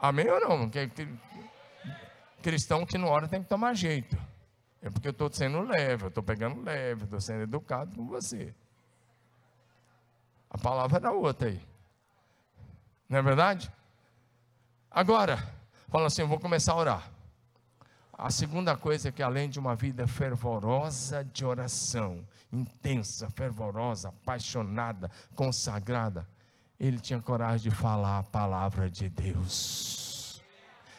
[0.00, 0.70] Amém ou não?
[2.42, 4.16] cristão que não ora tem que tomar jeito.
[4.80, 8.54] É porque eu estou sendo leve, eu estou pegando leve, estou sendo educado com você.
[10.48, 11.60] A palavra era outra aí.
[13.08, 13.70] Não é verdade?
[14.90, 15.36] Agora,
[15.88, 17.10] fala assim: eu vou começar a orar.
[18.12, 25.10] A segunda coisa é que, além de uma vida fervorosa de oração, intensa, fervorosa, apaixonada,
[25.36, 26.26] consagrada,
[26.78, 30.42] ele tinha coragem de falar a palavra de Deus.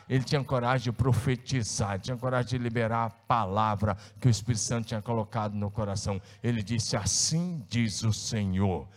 [0.07, 4.87] Ele tinha coragem de profetizar, tinha coragem de liberar a palavra que o Espírito Santo
[4.87, 6.19] tinha colocado no coração.
[6.43, 8.87] Ele disse: Assim diz o Senhor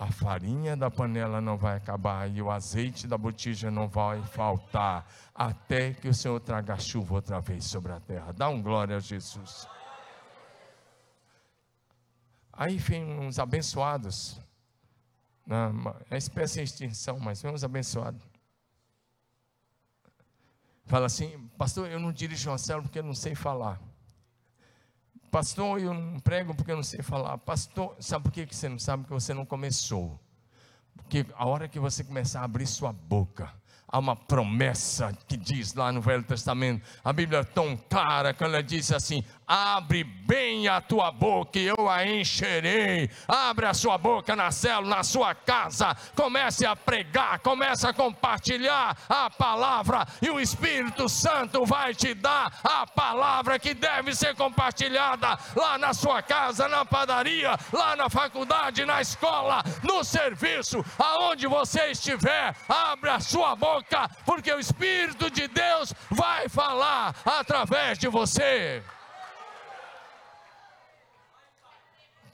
[0.00, 5.06] a farinha da panela não vai acabar e o azeite da botija não vai faltar,
[5.34, 8.32] até que o Senhor traga chuva outra vez sobre a terra.
[8.32, 9.68] Dá um glória a Jesus.
[12.50, 14.40] Aí vem uns abençoados,
[16.10, 18.22] é espécie de extinção, mas vem uns abençoados.
[20.86, 23.80] Fala assim, pastor, eu não dirijo uma célula porque eu não sei falar.
[25.30, 27.38] Pastor, eu não prego porque eu não sei falar.
[27.38, 29.04] Pastor, sabe por que você não sabe?
[29.04, 30.18] Porque você não começou.
[30.96, 33.52] Porque a hora que você começar a abrir sua boca,
[33.86, 38.42] há uma promessa que diz lá no Velho Testamento, a Bíblia é tão clara que
[38.42, 43.10] ela diz assim: abre bem a tua boca e eu a encherei.
[43.26, 48.96] Abre a sua boca na célula, na sua casa, comece a pregar, comece a compartilhar
[49.08, 55.36] a palavra e o Espírito Santo vai te dar a palavra que deve ser compartilhada
[55.56, 61.90] lá na sua casa, na padaria, lá na faculdade, na escola, no serviço, aonde você
[61.90, 68.80] estiver, abre a sua boca, porque o Espírito de Deus vai falar através de você.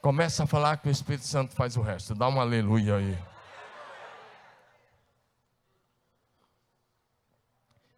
[0.01, 2.13] Começa a falar que o Espírito Santo faz o resto.
[2.13, 3.17] Dá um aleluia aí.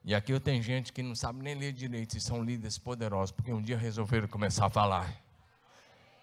[0.03, 3.31] E aqui eu tenho gente que não sabe nem ler direito e são líderes poderosos,
[3.31, 5.13] porque um dia resolveram começar a falar.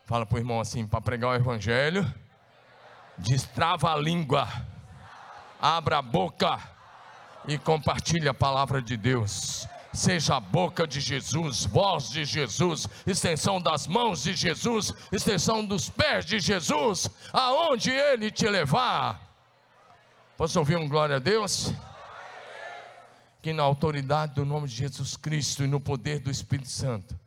[0.06, 2.04] Fala para o irmão assim: para pregar o Evangelho,
[3.18, 4.48] destrava a língua,
[5.60, 6.58] abra a boca
[7.46, 13.60] e compartilha a palavra de Deus seja a boca de Jesus, voz de Jesus, extensão
[13.60, 19.26] das mãos de Jesus, extensão dos pés de Jesus, aonde Ele te levar.
[20.36, 21.72] Posso ouvir um glória a Deus?
[23.40, 27.18] Que na autoridade do nome de Jesus Cristo e no poder do Espírito Santo,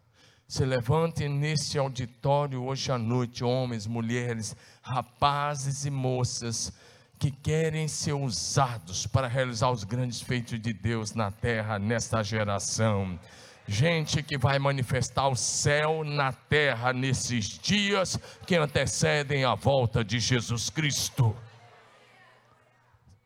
[0.48, 6.74] se levante nesse auditório hoje à noite, homens, mulheres, rapazes e moças,
[7.20, 13.20] que querem ser usados para realizar os grandes feitos de Deus na terra nesta geração.
[13.68, 20.18] Gente que vai manifestar o céu na terra nesses dias que antecedem a volta de
[20.18, 21.36] Jesus Cristo.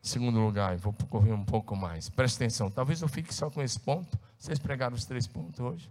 [0.02, 2.10] Segundo lugar, vou correr um pouco mais.
[2.10, 4.18] Presta atenção, talvez eu fique só com esse ponto.
[4.36, 5.90] Vocês pregaram os três pontos hoje?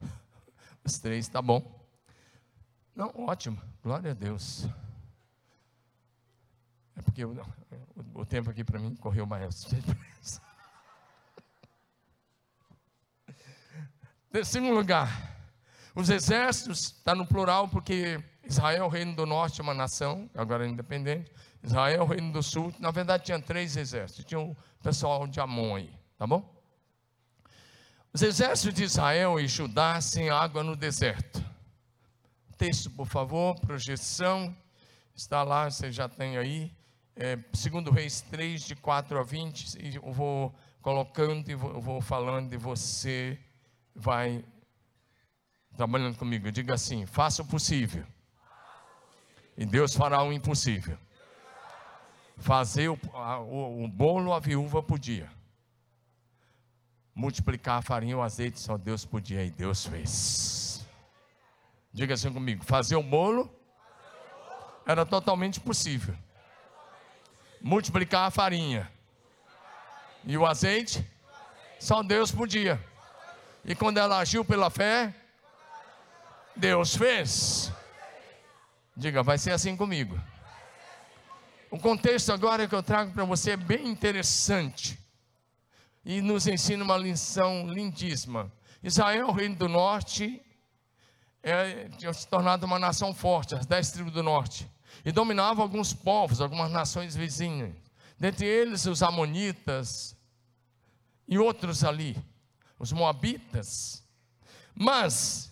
[0.84, 1.62] Os três, tá bom.
[2.96, 4.68] Não, ótimo, glória a Deus.
[6.96, 7.36] É porque o,
[8.14, 10.40] o tempo aqui para mim correu mais depressa.
[14.30, 15.36] Terceiro lugar,
[15.94, 20.68] os exércitos, está no plural porque Israel, reino do norte, é uma nação, agora é
[20.68, 21.30] independente.
[21.62, 24.24] Israel, reino do sul, na verdade tinha três exércitos.
[24.24, 26.52] Tinha o pessoal de Amon aí, tá bom?
[28.12, 31.42] Os exércitos de Israel e Judá sem água no deserto.
[32.56, 34.54] Texto, por favor, projeção.
[35.14, 36.72] Está lá, você já tem aí
[37.16, 42.00] é, segundo Reis 3, de 4 a 20, e eu vou colocando e vou, vou
[42.00, 43.38] falando e você
[43.94, 44.44] vai
[45.76, 46.50] trabalhando comigo.
[46.50, 48.04] Diga assim: faça o possível.
[49.56, 50.98] E Deus fará o impossível.
[52.36, 52.98] Fazer o,
[53.48, 55.30] o, o bolo a viúva podia.
[57.14, 60.84] Multiplicar a farinha e o azeite só Deus podia e Deus fez.
[61.92, 63.48] Diga assim comigo: fazer o bolo
[64.84, 66.16] era totalmente possível
[67.64, 68.92] multiplicar a farinha.
[70.22, 71.04] E o azeite?
[71.80, 72.78] Só Deus podia.
[73.64, 75.14] E quando ela agiu pela fé,
[76.54, 77.72] Deus fez.
[78.94, 80.20] Diga, vai ser assim comigo.
[81.70, 84.98] O contexto agora que eu trago para você é bem interessante.
[86.04, 88.52] E nos ensina uma lição lindíssima.
[88.82, 90.40] Israel, o reino do norte,
[91.42, 94.70] é, tinha se tornado uma nação forte, as dez tribos do norte
[95.04, 97.74] e dominava alguns povos, algumas nações vizinhas,
[98.18, 100.16] dentre eles os Amonitas
[101.26, 102.16] e outros ali,
[102.78, 104.02] os Moabitas.
[104.74, 105.50] Mas,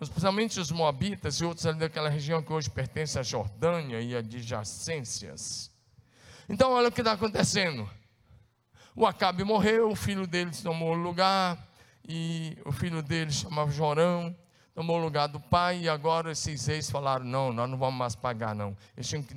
[0.00, 5.70] especialmente os Moabitas e outros ali daquela região que hoje pertence à Jordânia e adjacências.
[6.48, 7.88] Então, olha o que está acontecendo.
[8.96, 11.70] O Acabe morreu, o filho dele tomou o lugar,
[12.08, 14.36] e o filho dele chamava Jorão,
[14.74, 18.14] tomou o lugar do pai, e agora esses reis falaram: não, nós não vamos mais
[18.14, 18.76] pagar, não.
[18.96, 19.34] Eles tinham que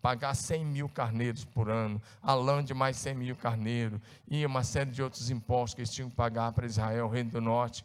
[0.00, 4.62] pagar 100 mil carneiros por ano, a lã de mais 100 mil carneiros, e uma
[4.62, 7.84] série de outros impostos que eles tinham que pagar para Israel, reino do norte.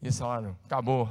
[0.00, 1.10] E eles falaram: acabou,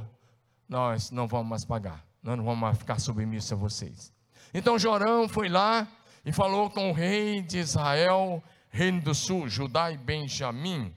[0.68, 4.12] nós não vamos mais pagar, nós não vamos mais ficar submissos a vocês.
[4.52, 5.86] Então Jorão foi lá
[6.24, 10.94] e falou com o rei de Israel, reino do sul, Judá e Benjamim.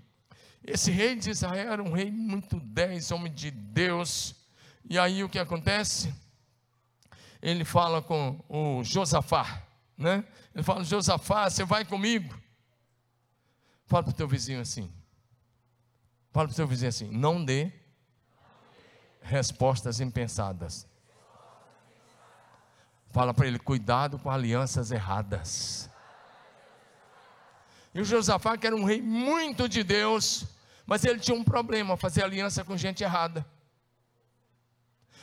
[0.63, 4.35] Esse rei de Israel era um rei muito dez, homem de Deus.
[4.89, 6.13] E aí o que acontece?
[7.41, 9.63] Ele fala com o Josafá,
[9.97, 10.25] né?
[10.53, 12.35] Ele fala: Josafá, você vai comigo?
[13.85, 14.91] Fala para o teu vizinho assim.
[16.31, 17.71] Fala para o teu vizinho assim: não dê
[19.21, 20.87] respostas impensadas.
[23.09, 25.89] Fala para ele: cuidado com alianças erradas.
[27.97, 30.45] E o Josafá, que era um rei muito de Deus,
[30.85, 33.43] mas ele tinha um problema: fazer aliança com gente errada.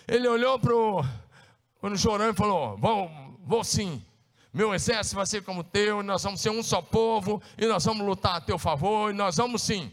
[0.09, 4.05] Ele olhou para o Jorão e falou: vou, vou sim.
[4.53, 7.85] Meu exército vai ser como o teu, nós vamos ser um só povo, e nós
[7.85, 9.93] vamos lutar a teu favor, e nós vamos sim.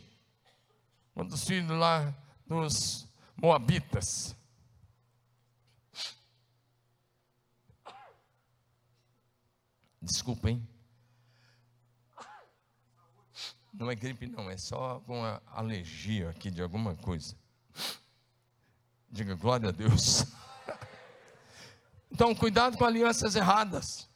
[1.13, 2.12] Quando os filhos lá
[2.48, 4.36] dos Moabitas
[10.02, 10.67] Desculpa, hein?
[13.82, 17.36] Não é gripe, não, é só alguma alergia aqui de alguma coisa.
[19.10, 20.26] Diga glória a Deus.
[22.13, 24.08] Então, cuidado com alianças erradas.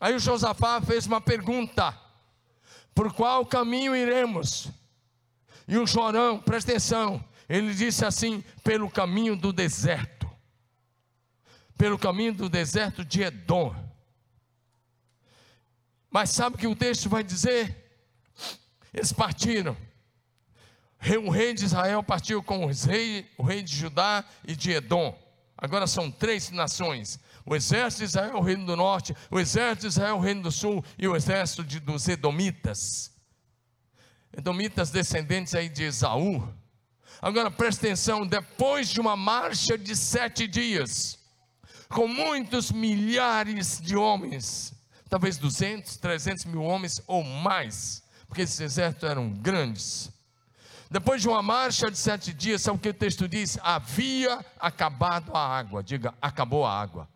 [0.00, 1.96] Aí o Josafá fez uma pergunta:
[2.94, 4.68] por qual caminho iremos?
[5.68, 10.28] E o Jorão, presta atenção, ele disse assim: pelo caminho do deserto,
[11.76, 13.76] pelo caminho do deserto de Edom.
[16.10, 17.85] Mas sabe o que o texto vai dizer?
[18.96, 19.76] Eles partiram.
[21.22, 25.16] O rei de Israel partiu com o rei, o rei de Judá e de Edom.
[25.56, 29.88] Agora são três nações: o exército de Israel, o reino do norte, o exército de
[29.88, 33.12] Israel, o reino do sul, e o exército de, dos Edomitas.
[34.34, 36.48] Edomitas descendentes aí de Esaú.
[37.20, 41.18] Agora preste atenção: depois de uma marcha de sete dias,
[41.90, 44.72] com muitos milhares de homens,
[45.10, 50.10] talvez 200, 300 mil homens ou mais, porque esses exércitos eram grandes.
[50.90, 53.58] Depois de uma marcha de sete dias, sabe o que o texto diz?
[53.62, 55.82] Havia acabado a água.
[55.82, 57.08] Diga, acabou a água.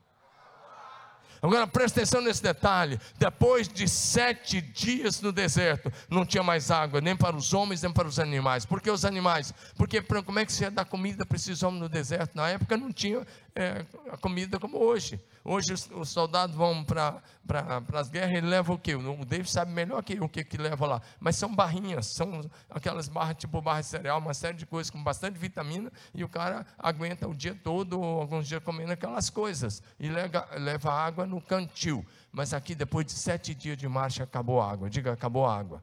[1.42, 7.01] Agora presta atenção nesse detalhe: depois de sete dias no deserto, não tinha mais água,
[7.01, 8.66] nem para os homens, nem para os animais.
[8.66, 9.55] Por que os animais?
[9.77, 12.35] Porque como é que se ia dar comida para esses homens no deserto?
[12.35, 15.21] Na época não tinha é, a comida como hoje.
[15.45, 18.95] Hoje os, os soldados vão para pra, as guerras e levam o quê?
[18.95, 21.03] O David sabe melhor que o que, que leva lá.
[21.19, 25.03] Mas são barrinhas, são aquelas barras tipo barra de cereal, uma série de coisas com
[25.03, 29.83] bastante vitamina, e o cara aguenta o dia todo, ou alguns dias comendo aquelas coisas,
[29.99, 32.05] e leva, leva água no cantil.
[32.33, 34.89] Mas aqui, depois de sete dias de marcha, acabou a água.
[34.89, 35.83] Diga, acabou a água.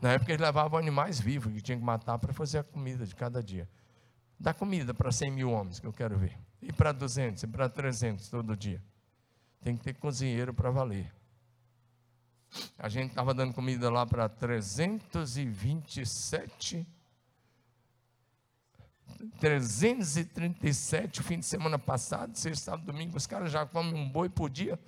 [0.00, 3.14] Na época eles levavam animais vivos que tinham que matar para fazer a comida de
[3.14, 3.66] cada dia.
[4.38, 6.36] Dá comida para 100 mil homens, que eu quero ver.
[6.60, 8.82] E para 200, e para 300 todo dia.
[9.60, 11.14] Tem que ter cozinheiro para valer.
[12.78, 16.86] A gente estava dando comida lá para 327.
[19.40, 24.28] 337 o fim de semana passado, sexta, sábado, domingo, os caras já comem um boi
[24.28, 24.78] por dia.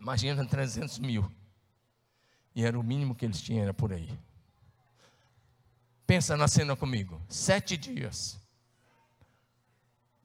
[0.00, 1.30] Imagina 300 mil.
[2.54, 4.08] E era o mínimo que eles tinham, era por aí.
[6.12, 7.18] Pensa na cena comigo.
[7.26, 8.38] Sete dias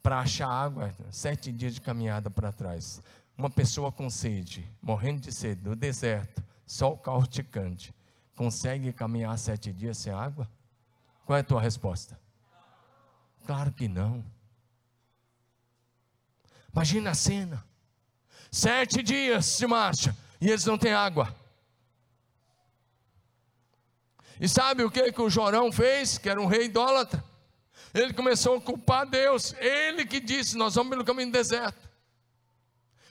[0.03, 3.01] para achar água, sete dias de caminhada para trás.
[3.37, 7.95] Uma pessoa com sede, morrendo de sede, no deserto, sol causticante,
[8.35, 10.45] consegue caminhar sete dias sem água?
[11.25, 12.19] Qual é a tua resposta?
[13.45, 14.25] Claro que não.
[16.73, 17.63] Imagina a cena:
[18.51, 21.33] sete dias de marcha e eles não têm água.
[24.39, 27.23] E sabe o que, que o Jorão fez, que era um rei idólatra?
[27.93, 29.53] Ele começou a culpar Deus.
[29.59, 31.87] Ele que disse: Nós vamos pelo caminho do deserto.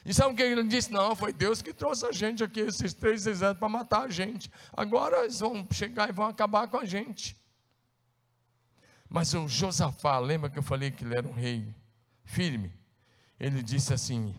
[0.05, 0.93] E sabe o que ele disse?
[0.93, 4.49] Não, foi Deus que trouxe a gente aqui, esses três desertos, para matar a gente.
[4.73, 7.37] Agora eles vão chegar e vão acabar com a gente.
[9.09, 11.75] Mas o Josafá, lembra que eu falei que ele era um rei
[12.25, 12.73] firme?
[13.39, 14.33] Ele disse assim: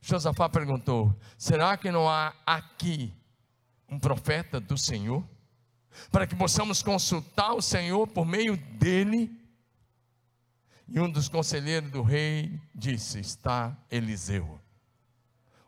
[0.00, 3.12] Josafá perguntou: Será que não há aqui
[3.88, 5.24] um profeta do Senhor?
[6.10, 9.30] Para que possamos consultar o Senhor por meio dele.
[10.86, 14.60] E um dos conselheiros do rei disse: Está Eliseu,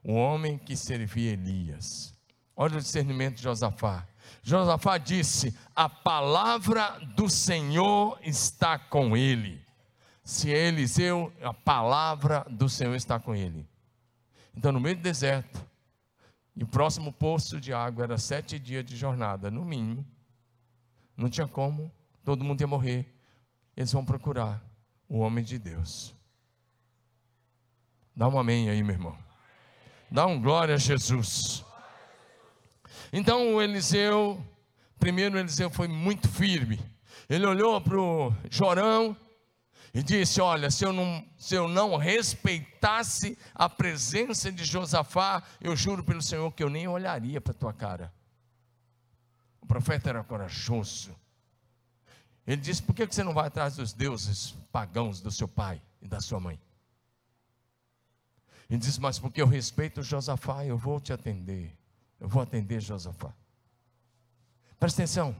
[0.03, 2.15] o homem que servia Elias.
[2.55, 4.07] Olha o discernimento de Josafá.
[4.43, 9.65] Josafá disse: A palavra do Senhor está com ele.
[10.25, 13.69] Se é Eliseu, a palavra do Senhor está com ele.
[14.57, 15.65] Então, no meio do deserto,
[16.57, 20.05] e o próximo poço de água era sete dias de jornada, no mínimo.
[21.17, 21.91] Não tinha como,
[22.25, 23.07] todo mundo ia morrer.
[23.77, 24.63] Eles vão procurar
[25.09, 26.15] o homem de Deus.
[28.15, 29.17] Dá um amém aí, meu irmão.
[30.11, 31.65] Dá um glória a Jesus.
[33.13, 34.43] Então o Eliseu,
[34.99, 36.81] primeiro Eliseu foi muito firme.
[37.29, 39.17] Ele olhou para o Jorão
[39.93, 45.75] e disse: Olha, se eu, não, se eu não respeitasse a presença de Josafá, eu
[45.75, 48.13] juro pelo Senhor que eu nem olharia para a tua cara.
[49.67, 51.13] O profeta era corajoso.
[52.47, 56.07] Ele disse: Por que você não vai atrás dos deuses pagãos do seu pai e
[56.07, 56.61] da sua mãe?
[58.71, 61.77] Ele disse: Mas porque eu respeito Josafá, eu vou te atender.
[62.21, 63.35] Eu vou atender Josafá.
[64.79, 65.35] Presta atenção.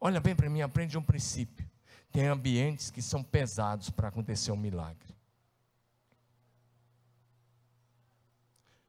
[0.00, 1.68] Olha bem para mim, aprende um princípio.
[2.10, 5.14] Tem ambientes que são pesados para acontecer um milagre.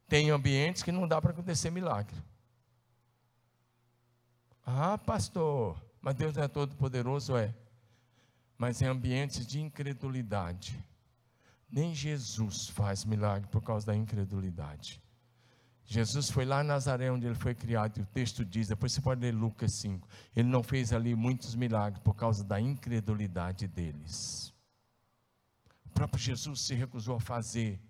[0.07, 2.15] Tem ambientes que não dá para acontecer milagre.
[4.72, 7.55] Ah, pastor, mas Deus é todo poderoso, é.
[8.55, 10.78] Mas em ambientes de incredulidade,
[11.72, 15.01] nem Jesus faz milagre por causa da incredulidade.
[15.86, 19.01] Jesus foi lá em Nazaré, onde ele foi criado, e o texto diz, depois você
[19.01, 24.53] pode ler Lucas 5, ele não fez ali muitos milagres por causa da incredulidade deles.
[25.84, 27.82] O próprio Jesus se recusou a fazer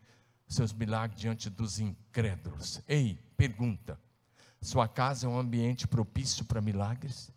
[0.48, 2.82] seus milagres diante dos incrédulos.
[2.88, 4.00] Ei, pergunta:
[4.62, 7.32] sua casa é um ambiente propício para milagres?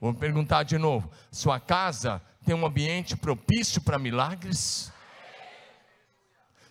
[0.00, 4.92] Vou perguntar de novo: sua casa tem um ambiente propício para milagres?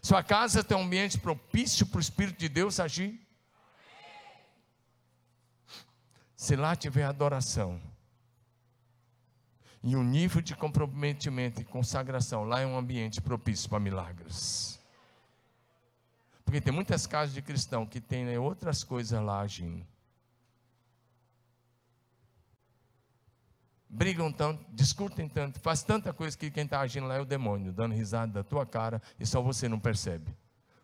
[0.02, 3.20] Sua casa tem um ambiente propício para o Espírito de Deus agir?
[6.36, 7.82] Se lá tiver adoração,
[9.84, 14.77] e um nível de comprometimento e consagração, lá é um ambiente propício para milagres.
[16.48, 19.86] Porque tem muitas casas de cristão que tem né, outras coisas lá agindo.
[23.90, 27.74] brigam tanto, discutem tanto, faz tanta coisa que quem está agindo lá é o demônio,
[27.74, 30.32] dando risada da tua cara e só você não percebe.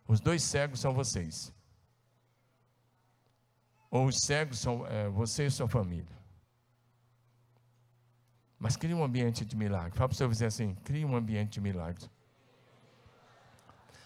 [0.08, 1.54] Os dois cegos são vocês.
[3.90, 6.18] Ou os cegos são é, você e sua família.
[8.58, 9.98] Mas cria um ambiente de milagre.
[9.98, 12.10] Fala para o seu vizinho assim: cria um ambiente de milagre.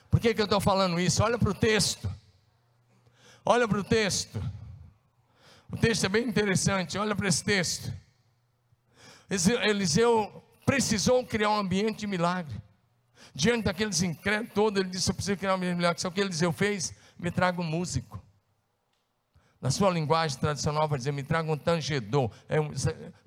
[0.10, 1.24] Por que, que eu estou falando isso?
[1.24, 2.10] Olha para o texto.
[3.46, 4.42] Olha para o texto.
[5.72, 6.98] O texto é bem interessante.
[6.98, 7.94] Olha para esse texto.
[9.30, 12.56] Eliseu precisou criar um ambiente de milagre.
[13.34, 16.02] Diante daqueles incrédulos todos, ele disse: Eu preciso criar um ambiente de milagre.
[16.02, 18.22] Só que Eliseu fez: Me traga um músico.
[19.60, 22.30] Na sua linguagem tradicional, vai dizer: Me traga um tangedor.
[22.48, 22.70] É um,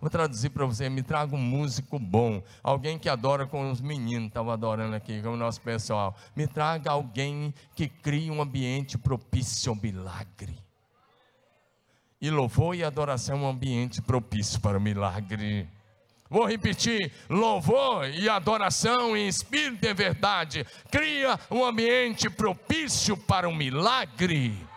[0.01, 2.43] vou traduzir para você: Me traga um músico bom.
[2.63, 6.17] Alguém que adora com os meninos, estava adorando aqui, como o nosso pessoal.
[6.37, 10.57] Me traga alguém que crie um ambiente propício ao milagre.
[12.21, 15.67] E louvor e adoração é um ambiente propício para o milagre.
[16.29, 23.55] Vou repetir: louvor e adoração em espírito e verdade cria um ambiente propício para um
[23.55, 24.70] milagre.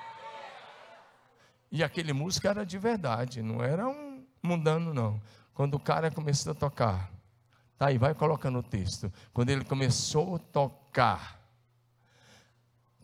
[1.74, 5.20] E aquele músico era de verdade, não era um mundano, não.
[5.54, 7.12] Quando o cara começou a tocar,
[7.78, 9.12] tá aí, vai colocando o texto.
[9.34, 11.42] Quando ele começou a tocar,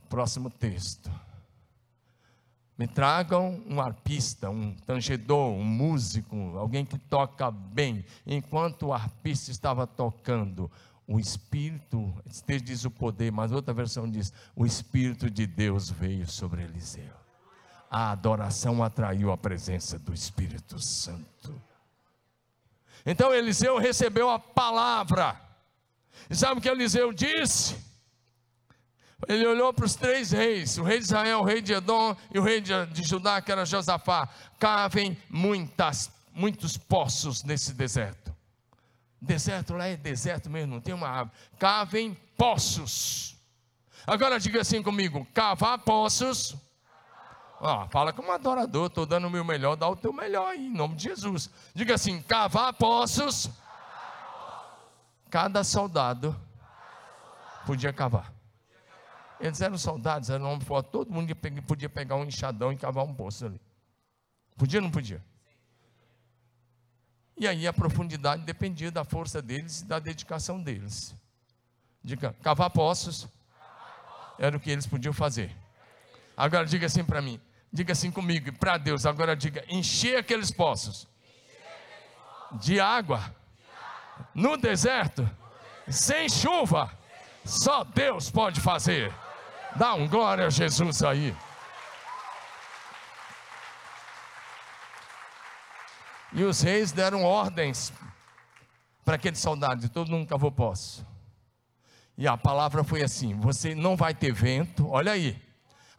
[0.08, 1.12] próximo texto
[2.80, 8.06] me tragam um arpista, um tangedor, um músico, alguém que toca bem.
[8.26, 10.72] Enquanto o arpista estava tocando,
[11.06, 16.26] o Espírito, este diz o poder, mas outra versão diz: o Espírito de Deus veio
[16.26, 17.29] sobre Eliseu.
[17.90, 21.60] A adoração atraiu a presença do Espírito Santo.
[23.06, 25.40] Então Eliseu recebeu a palavra.
[26.30, 27.76] E sabe o que Eliseu disse?
[29.28, 32.40] Ele olhou para os três reis, o rei de Israel, o rei de Edom e
[32.40, 34.30] o rei de, Judá, que era Josafá.
[34.58, 38.34] Cavem muitas, muitos poços nesse deserto.
[39.22, 41.38] Deserto lá é deserto mesmo, não tem uma árvore.
[41.58, 43.36] Cavem poços.
[44.08, 46.56] Agora diga assim comigo: cavar poços.
[47.90, 50.96] Fala como adorador, estou dando o meu melhor, dá o teu melhor aí, em nome
[50.96, 51.50] de Jesus.
[51.74, 53.50] Diga assim: cavar poços.
[55.30, 56.36] Cada soldado
[57.66, 58.34] podia cavar.
[59.40, 61.34] Eles eram soldados, eram homens fortes, todo mundo
[61.68, 63.62] podia pegar um enxadão e cavar um poço ali.
[64.58, 65.24] Podia ou não podia?
[67.38, 71.16] E aí a profundidade dependia da força deles e da dedicação deles.
[72.04, 73.28] Diga, cavar poços
[74.38, 75.56] era o que eles podiam fazer.
[76.36, 77.40] Agora diga assim para mim:
[77.72, 81.08] Diga assim comigo, para Deus, agora diga: encher aqueles poços
[82.54, 83.36] de água
[84.34, 85.30] no deserto,
[85.88, 86.92] sem chuva,
[87.46, 89.14] só Deus pode fazer.
[89.76, 91.36] Dá um glória a Jesus aí.
[96.34, 97.92] E os reis deram ordens
[99.04, 101.06] para aqueles soldados, todo mundo cavou poço.
[102.18, 105.49] E a palavra foi assim: você não vai ter vento, olha aí.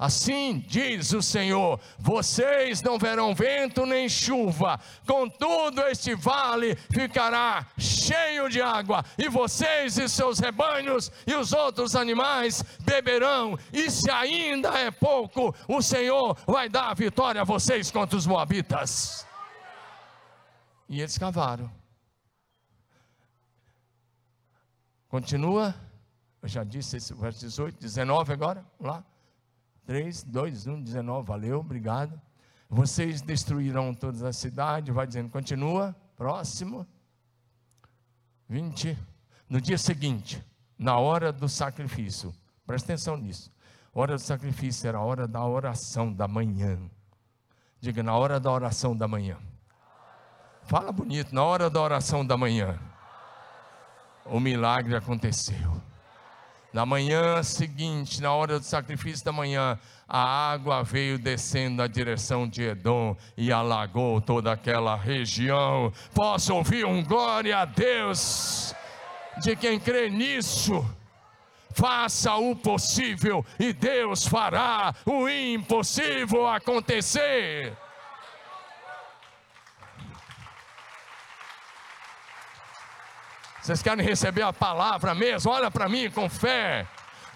[0.01, 8.49] Assim diz o Senhor: vocês não verão vento nem chuva, contudo, este vale ficará cheio
[8.49, 14.71] de água, e vocês e seus rebanhos e os outros animais beberão, e se ainda
[14.71, 19.27] é pouco, o Senhor vai dar a vitória a vocês contra os Moabitas.
[20.89, 21.71] E eles cavaram.
[25.11, 25.75] Continua,
[26.41, 29.10] eu já disse esse verso 18, 19 agora, vamos lá.
[29.91, 32.16] 3, 2, 1, 19, valeu, obrigado.
[32.68, 36.86] Vocês destruirão todas as cidades, vai dizendo, continua, próximo.
[38.49, 38.97] 20.
[39.49, 40.41] No dia seguinte,
[40.78, 42.32] na hora do sacrifício,
[42.64, 43.53] presta atenção nisso.
[43.93, 46.78] Hora do sacrifício era a hora da oração da manhã.
[47.80, 49.38] Diga, na hora da oração da manhã.
[50.62, 52.78] Fala bonito, na hora da oração da manhã.
[54.24, 55.80] O milagre aconteceu.
[56.73, 59.77] Na manhã seguinte, na hora do sacrifício da manhã,
[60.09, 65.93] a água veio descendo na direção de Edom e alagou toda aquela região.
[66.14, 68.73] Posso ouvir um glória a Deus
[69.43, 70.89] de quem crê nisso?
[71.73, 77.77] Faça o possível e Deus fará o impossível acontecer.
[83.63, 85.51] Vocês querem receber a palavra mesmo?
[85.51, 86.87] Olha para mim com fé.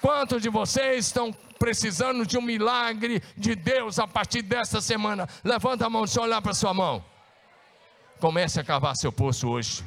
[0.01, 5.29] Quantos de vocês estão precisando de um milagre de Deus a partir desta semana?
[5.43, 7.05] Levanta a mão, deixa eu olhar para sua mão.
[8.21, 9.85] Comece a cavar seu poço hoje.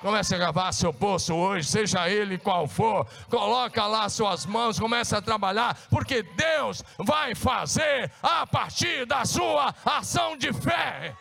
[0.00, 3.06] Comece a cavar seu poço hoje, seja ele qual for.
[3.28, 9.74] Coloca lá suas mãos, comece a trabalhar, porque Deus vai fazer a partir da sua
[9.84, 11.14] ação de fé.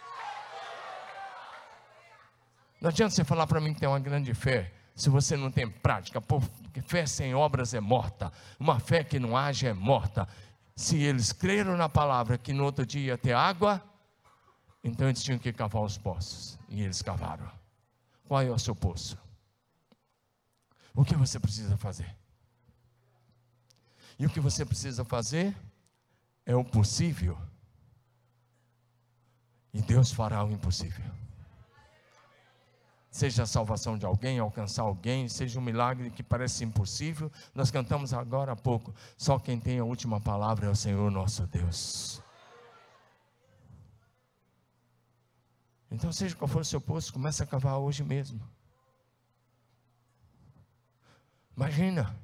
[2.80, 5.70] Não adianta você falar para mim que tem uma grande fé, se você não tem
[5.70, 10.28] prática, porque fé sem obras é morta, uma fé que não age é morta.
[10.76, 13.84] Se eles creram na palavra que no outro dia ia ter água,
[14.82, 17.52] então eles tinham que cavar os poços, e eles cavaram.
[18.26, 19.18] Qual é o seu poço?
[20.94, 22.16] O que você precisa fazer?
[24.18, 25.56] E o que você precisa fazer
[26.46, 27.38] é o possível,
[29.74, 31.29] e Deus fará o impossível
[33.12, 37.32] seja a salvação de alguém, alcançar alguém, seja um milagre que parece impossível.
[37.54, 38.94] Nós cantamos agora há pouco.
[39.18, 42.22] Só quem tem a última palavra é o Senhor nosso Deus.
[45.92, 48.40] Então, seja qual for o seu poço, comece a cavar hoje mesmo.
[51.58, 52.16] Imagina,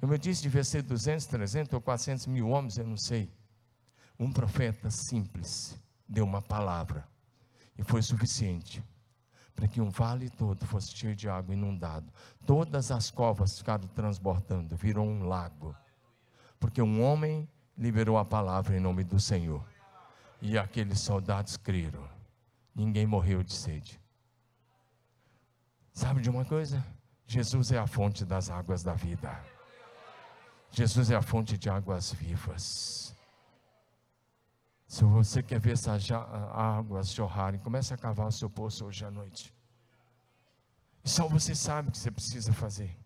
[0.00, 3.30] como eu disse, devia ser 200, 300 ou 400 mil homens, eu não sei.
[4.18, 7.06] Um profeta simples deu uma palavra
[7.76, 8.82] e foi suficiente
[9.54, 12.12] para que um vale todo fosse cheio de água inundado.
[12.46, 15.74] Todas as covas ficaram transbordando, virou um lago.
[16.58, 19.64] Porque um homem liberou a palavra em nome do Senhor.
[20.40, 22.08] E aqueles soldados creram.
[22.74, 24.00] Ninguém morreu de sede.
[25.92, 26.84] Sabe de uma coisa?
[27.26, 29.40] Jesus é a fonte das águas da vida.
[30.70, 33.13] Jesus é a fonte de águas vivas.
[34.94, 36.08] Se você quer ver essas
[36.52, 39.52] águas jorrarem, comece a cavar o seu poço hoje à noite.
[41.02, 42.96] Só você sabe o que você precisa fazer.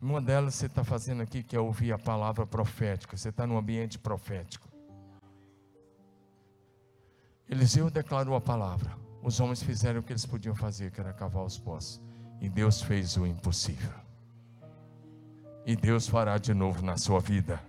[0.00, 3.16] Uma delas você está fazendo aqui, que é ouvir a palavra profética.
[3.16, 4.68] Você está no ambiente profético.
[7.48, 8.98] Eliseu declarou a palavra.
[9.22, 12.02] Os homens fizeram o que eles podiam fazer, que era cavar os poços.
[12.40, 13.92] E Deus fez o impossível.
[15.64, 17.62] E Deus fará de novo na sua vida.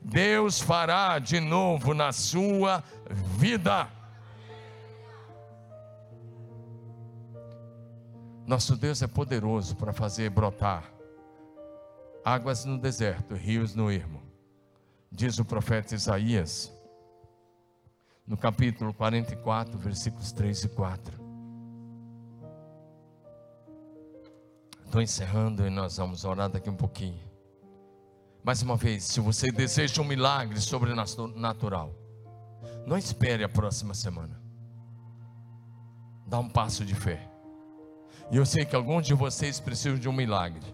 [0.00, 2.82] Deus fará de novo na sua
[3.36, 3.88] vida.
[8.46, 10.98] Nosso Deus é poderoso para fazer brotar
[12.24, 14.22] águas no deserto, rios no ermo.
[15.10, 16.72] Diz o profeta Isaías,
[18.26, 21.28] no capítulo 44, versículos 3 e 4.
[24.84, 27.27] Estou encerrando e nós vamos orar daqui um pouquinho.
[28.48, 31.94] Mais uma vez, se você deseja um milagre sobrenatural,
[32.86, 34.40] não espere a próxima semana.
[36.26, 37.28] Dá um passo de fé.
[38.30, 40.64] E eu sei que alguns de vocês precisam de um milagre.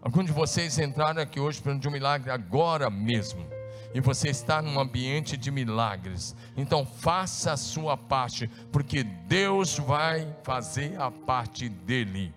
[0.00, 3.46] Alguns de vocês entraram aqui hoje de um milagre agora mesmo.
[3.92, 6.34] E você está num ambiente de milagres.
[6.56, 12.34] Então faça a sua parte, porque Deus vai fazer a parte dele.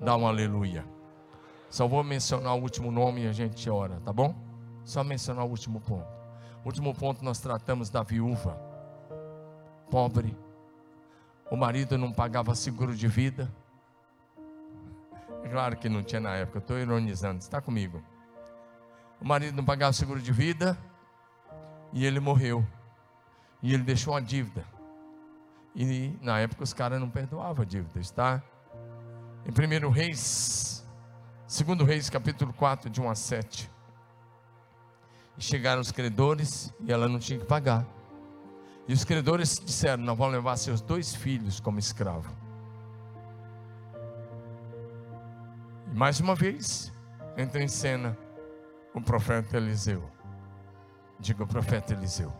[0.00, 0.93] Dá um aleluia.
[1.74, 4.32] Só vou mencionar o último nome e a gente ora, tá bom?
[4.84, 6.06] Só mencionar o último ponto.
[6.62, 8.56] O último ponto nós tratamos da viúva,
[9.90, 10.38] pobre.
[11.50, 13.52] O marido não pagava seguro de vida.
[15.42, 18.00] É claro que não tinha na época, estou ironizando, está comigo.
[19.20, 20.78] O marido não pagava seguro de vida
[21.92, 22.64] e ele morreu.
[23.60, 24.64] E ele deixou uma dívida.
[25.74, 28.40] E na época os caras não perdoavam a dívida, está?
[29.44, 30.83] Em 1 Reis,
[31.46, 33.70] 2 Reis, capítulo 4, de 1 a 7.
[35.36, 37.86] E chegaram os credores e ela não tinha que pagar.
[38.88, 42.30] E os credores disseram: Não vão levar seus dois filhos como escravo.
[45.92, 46.92] E mais uma vez,
[47.36, 48.16] entra em cena
[48.94, 50.10] o profeta Eliseu.
[51.20, 52.32] Diga o profeta Eliseu.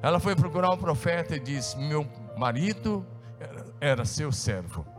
[0.00, 2.06] Ela foi procurar o profeta e disse: Meu
[2.36, 3.04] marido
[3.40, 4.93] era, era seu servo.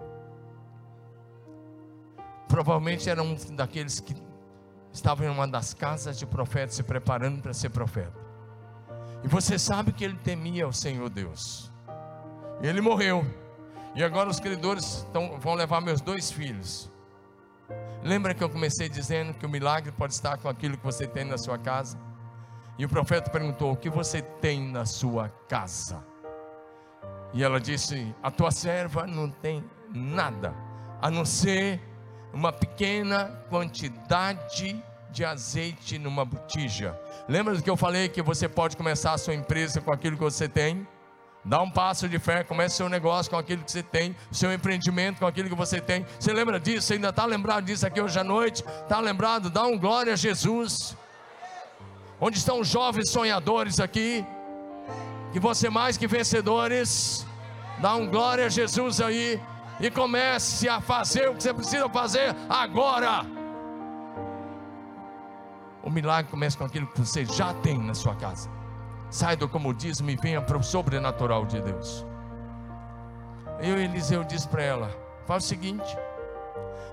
[2.56, 4.16] Provavelmente era um daqueles que
[4.93, 8.18] estava em uma das casas de profetas se preparando para ser profeta.
[9.26, 11.70] E você sabe que ele temia o Senhor Deus.
[12.62, 13.28] E ele morreu.
[13.93, 15.06] E agora os credores
[15.41, 16.89] vão levar meus dois filhos.
[18.01, 21.26] Lembra que eu comecei dizendo que o milagre pode estar com aquilo que você tem
[21.26, 21.99] na sua casa?
[22.78, 26.01] E o profeta perguntou: O que você tem na sua casa?
[27.34, 29.62] E ela disse: A tua serva não tem
[29.93, 30.56] nada,
[31.01, 31.82] a não ser
[32.36, 37.00] uma pequena quantidade de azeite numa botija.
[37.30, 40.24] Lembra do que eu falei que você pode começar a sua empresa com aquilo que
[40.24, 40.86] você tem?
[41.46, 45.20] Dá um passo de fé, comece seu negócio com aquilo que você tem, seu empreendimento
[45.20, 46.06] com aquilo que você tem.
[46.20, 46.92] Você lembra disso?
[46.92, 48.66] Ainda está lembrado disso aqui hoje à noite?
[48.84, 49.50] Está lembrado?
[49.50, 50.98] Dá um glória a Jesus.
[52.20, 54.26] Onde estão os jovens sonhadores aqui?
[55.32, 57.26] Que você mais que vencedores.
[57.80, 59.40] Dá um glória a Jesus aí
[59.80, 63.26] e comece a fazer o que você precisa fazer agora.
[65.84, 68.50] O milagre começa com aquilo que você já tem na sua casa.
[69.10, 72.06] Sai do comodismo e venha para o sobrenatural de Deus.
[73.60, 74.90] Eu, Eliseu, disse para ela:
[75.26, 75.98] faz o seguinte,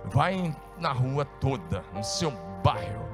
[0.04, 2.30] vai na rua toda, no seu
[2.62, 3.04] bairro,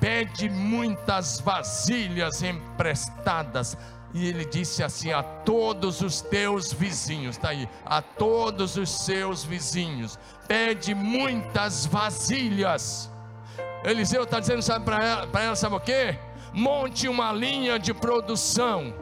[0.00, 3.76] pede muitas vasilhas emprestadas
[4.14, 9.44] e ele disse assim: a todos os teus vizinhos, está aí, a todos os seus
[9.44, 13.10] vizinhos, pede muitas vasilhas.
[13.84, 16.18] Eliseu está dizendo, sabe para ela, ela, sabe o que?
[16.52, 18.94] Monte uma linha de produção.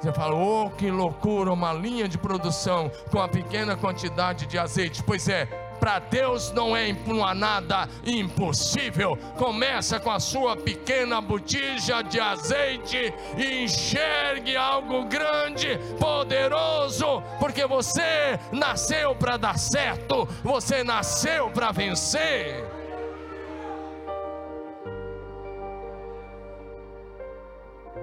[0.00, 5.02] Você fala, oh que loucura, uma linha de produção com a pequena quantidade de azeite.
[5.02, 5.48] Pois é,
[5.80, 6.88] para Deus não é
[7.24, 9.16] há nada impossível.
[9.36, 18.38] Começa com a sua pequena botija de azeite e enxergue algo grande, poderoso, porque você
[18.52, 22.64] nasceu para dar certo, você nasceu para vencer.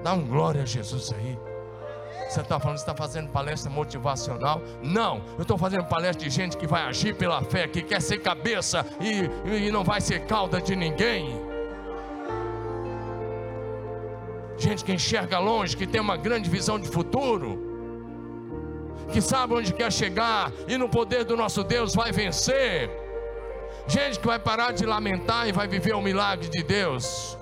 [0.04, 1.55] Dá um glória a Jesus aí.
[2.30, 4.62] Você está falando, está fazendo palestra motivacional?
[4.82, 8.18] Não, eu estou fazendo palestra de gente que vai agir pela fé, que quer ser
[8.18, 11.40] cabeça e, e não vai ser cauda de ninguém.
[14.58, 17.60] Gente que enxerga longe, que tem uma grande visão de futuro,
[19.12, 22.90] que sabe onde quer chegar e no poder do nosso Deus vai vencer.
[23.88, 27.38] Gente que vai parar de lamentar e vai viver o milagre de Deus.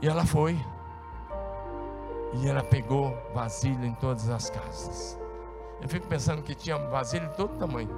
[0.00, 0.56] E ela foi.
[2.34, 5.18] E ela pegou vasilha em todas as casas.
[5.82, 7.90] Eu fico pensando que tinha vasilha de todo tamanho.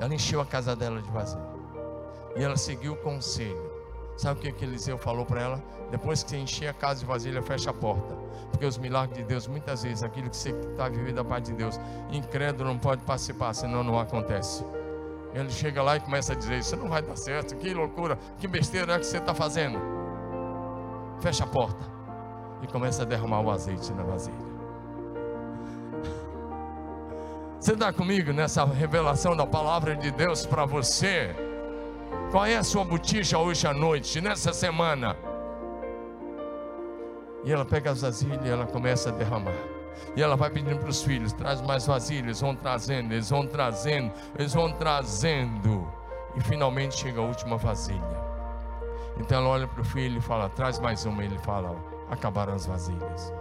[0.00, 1.44] Ela encheu a casa dela de vasilha.
[2.36, 3.70] E ela seguiu o conselho.
[4.16, 5.62] Sabe o que, que Eliseu falou para ela?
[5.90, 8.14] Depois que você encher a casa de vasilha, fecha a porta.
[8.50, 11.52] Porque os milagres de Deus, muitas vezes, aquilo que você está vivendo da parte de
[11.52, 11.78] Deus,
[12.10, 14.64] incrédulo não pode participar, senão não acontece.
[15.34, 18.48] Ele chega lá e começa a dizer: Isso não vai dar certo, que loucura, que
[18.48, 19.95] besteira é que você está fazendo
[21.20, 21.84] fecha a porta
[22.62, 24.56] e começa a derramar o azeite na vasilha.
[27.58, 31.34] Você está comigo nessa revelação da palavra de Deus para você?
[32.30, 35.16] Qual é a sua botija hoje à noite, nessa semana?
[37.44, 39.54] E ela pega as vasilhas e ela começa a derramar.
[40.14, 42.24] E ela vai pedindo para os filhos: traz mais vasilhas.
[42.24, 45.86] Eles vão trazendo, eles vão trazendo, eles vão trazendo.
[46.36, 48.25] E finalmente chega a última vasilha.
[49.18, 51.24] Então ela olha para o filho e fala: traz mais uma.
[51.24, 51.76] Ele fala:
[52.10, 53.32] acabaram as vasilhas.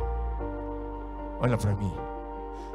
[1.39, 1.93] Olha para mim.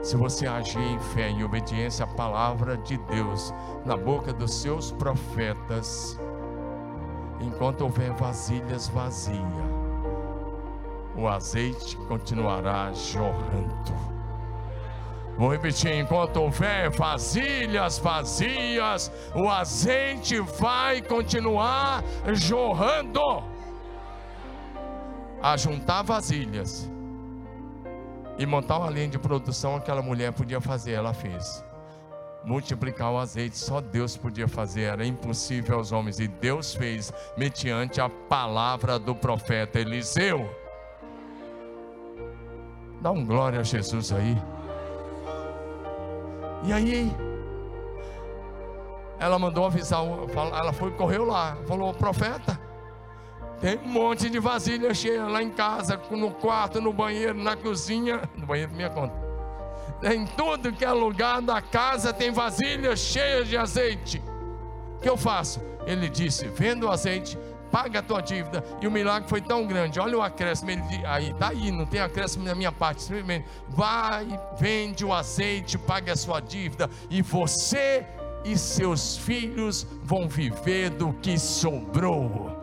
[0.02, 3.52] Se você agir em fé, em obediência à palavra de Deus,
[3.84, 6.18] na boca dos seus profetas,
[7.38, 9.40] enquanto houver vasilhas vazias,
[11.14, 14.19] o azeite continuará jorrando.
[15.40, 23.22] Vou repetir: enquanto houver vasilhas vazias, o azeite vai continuar jorrando.
[25.42, 26.90] A juntar vasilhas
[28.36, 31.64] e montar uma linha de produção, aquela mulher podia fazer, ela fez.
[32.44, 37.98] Multiplicar o azeite, só Deus podia fazer, era impossível aos homens, e Deus fez, mediante
[37.98, 40.54] a palavra do profeta Eliseu.
[43.00, 44.36] Dá um glória a Jesus aí.
[46.62, 47.14] E aí,
[49.18, 52.58] ela mandou avisar, ela foi, correu lá, falou: profeta,
[53.60, 58.22] tem um monte de vasilha cheia lá em casa, no quarto, no banheiro, na cozinha,
[58.36, 59.14] no banheiro minha conta.
[60.02, 64.22] Em tudo que é lugar da casa tem vasilha cheia de azeite.
[64.96, 65.60] O que eu faço?
[65.86, 67.38] Ele disse: vendo o azeite,
[67.70, 68.64] paga a tua dívida.
[68.80, 69.98] E o milagre foi tão grande.
[70.00, 70.70] Olha o acréscimo.
[70.70, 73.02] Ele, aí, tá aí, não tem acréscimo na minha parte.
[73.02, 74.26] Simplesmente vai,
[74.58, 76.90] vende o azeite, paga a sua dívida.
[77.08, 78.06] E você
[78.44, 82.59] e seus filhos vão viver do que sobrou.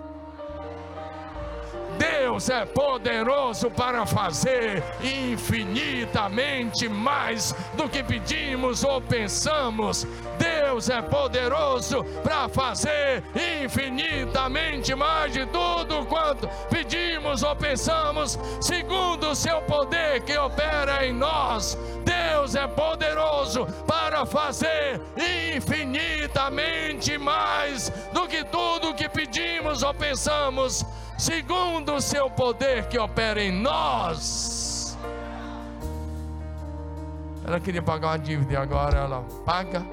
[1.97, 10.05] Deus é poderoso para fazer infinitamente mais do que pedimos ou pensamos.
[10.37, 13.23] Deus é poderoso para fazer
[13.63, 21.13] infinitamente mais de tudo quanto pedimos ou pensamos, segundo o seu poder que opera em
[21.13, 21.75] nós.
[22.03, 25.01] Deus é poderoso para fazer
[25.55, 30.85] infinitamente mais do que tudo que pedimos ou pensamos
[31.17, 34.97] segundo o seu poder que opera em nós.
[37.45, 39.85] Ela queria pagar uma dívida e agora ela paga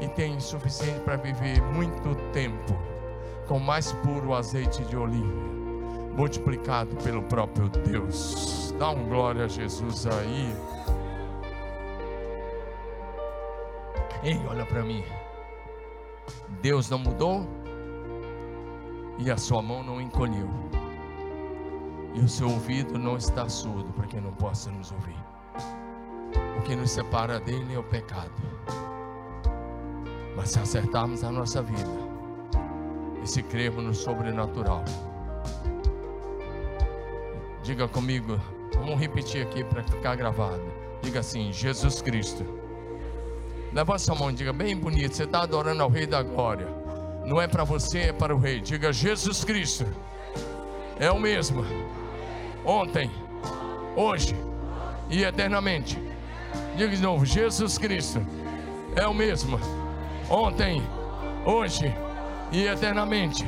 [0.00, 2.74] e tem suficiente para viver muito tempo
[3.46, 5.42] com mais puro azeite de oliva,
[6.16, 8.74] multiplicado pelo próprio Deus.
[8.78, 10.56] Dá um glória a Jesus aí.
[14.22, 15.04] Ei, olha para mim.
[16.62, 17.46] Deus não mudou?
[19.18, 20.48] E a sua mão não encolheu,
[22.14, 25.16] e o seu ouvido não está surdo para que não possa nos ouvir.
[26.58, 28.32] O que nos separa dele é o pecado.
[30.36, 31.90] Mas se acertarmos a nossa vida
[33.22, 34.84] e se crermos no sobrenatural,
[37.62, 38.40] diga comigo,
[38.74, 40.62] vamos repetir aqui para ficar gravado.
[41.02, 42.44] Diga assim: Jesus Cristo.
[43.72, 45.14] Levanta sua mão e diga bem bonito.
[45.14, 46.83] Você está adorando ao Rei da Glória
[47.24, 48.60] não é para você, é para o Rei.
[48.60, 49.86] Diga: Jesus Cristo
[50.98, 51.64] é o mesmo,
[52.64, 53.10] ontem,
[53.96, 54.36] hoje
[55.08, 55.98] e eternamente.
[56.76, 58.24] Diga de novo: Jesus Cristo
[58.94, 59.58] é o mesmo,
[60.28, 60.82] ontem,
[61.44, 61.92] hoje
[62.52, 63.46] e eternamente.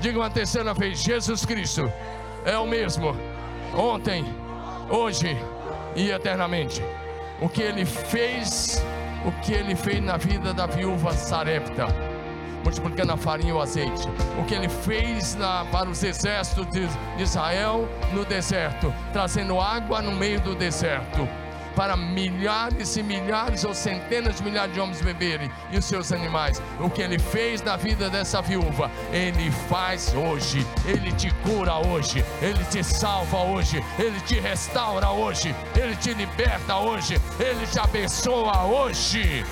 [0.00, 1.90] Diga uma terceira vez: Jesus Cristo
[2.44, 3.16] é o mesmo,
[3.76, 4.24] ontem,
[4.90, 5.36] hoje
[5.94, 6.82] e eternamente.
[7.40, 8.84] O que ele fez,
[9.24, 12.11] o que ele fez na vida da viúva Sarepta
[12.62, 14.08] multiplicando a farinha e o azeite.
[14.38, 16.88] O que ele fez na, para os exércitos de,
[17.22, 21.28] Israel no deserto, trazendo água no meio do deserto
[21.74, 26.62] para milhares e milhares ou centenas de milhares de homens beberem e os seus animais.
[26.80, 30.66] O que ele fez na vida dessa viúva, ele faz hoje.
[30.86, 36.76] Ele te cura hoje, ele te salva hoje, ele te restaura hoje, ele te liberta
[36.76, 39.44] hoje, ele te abençoa hoje.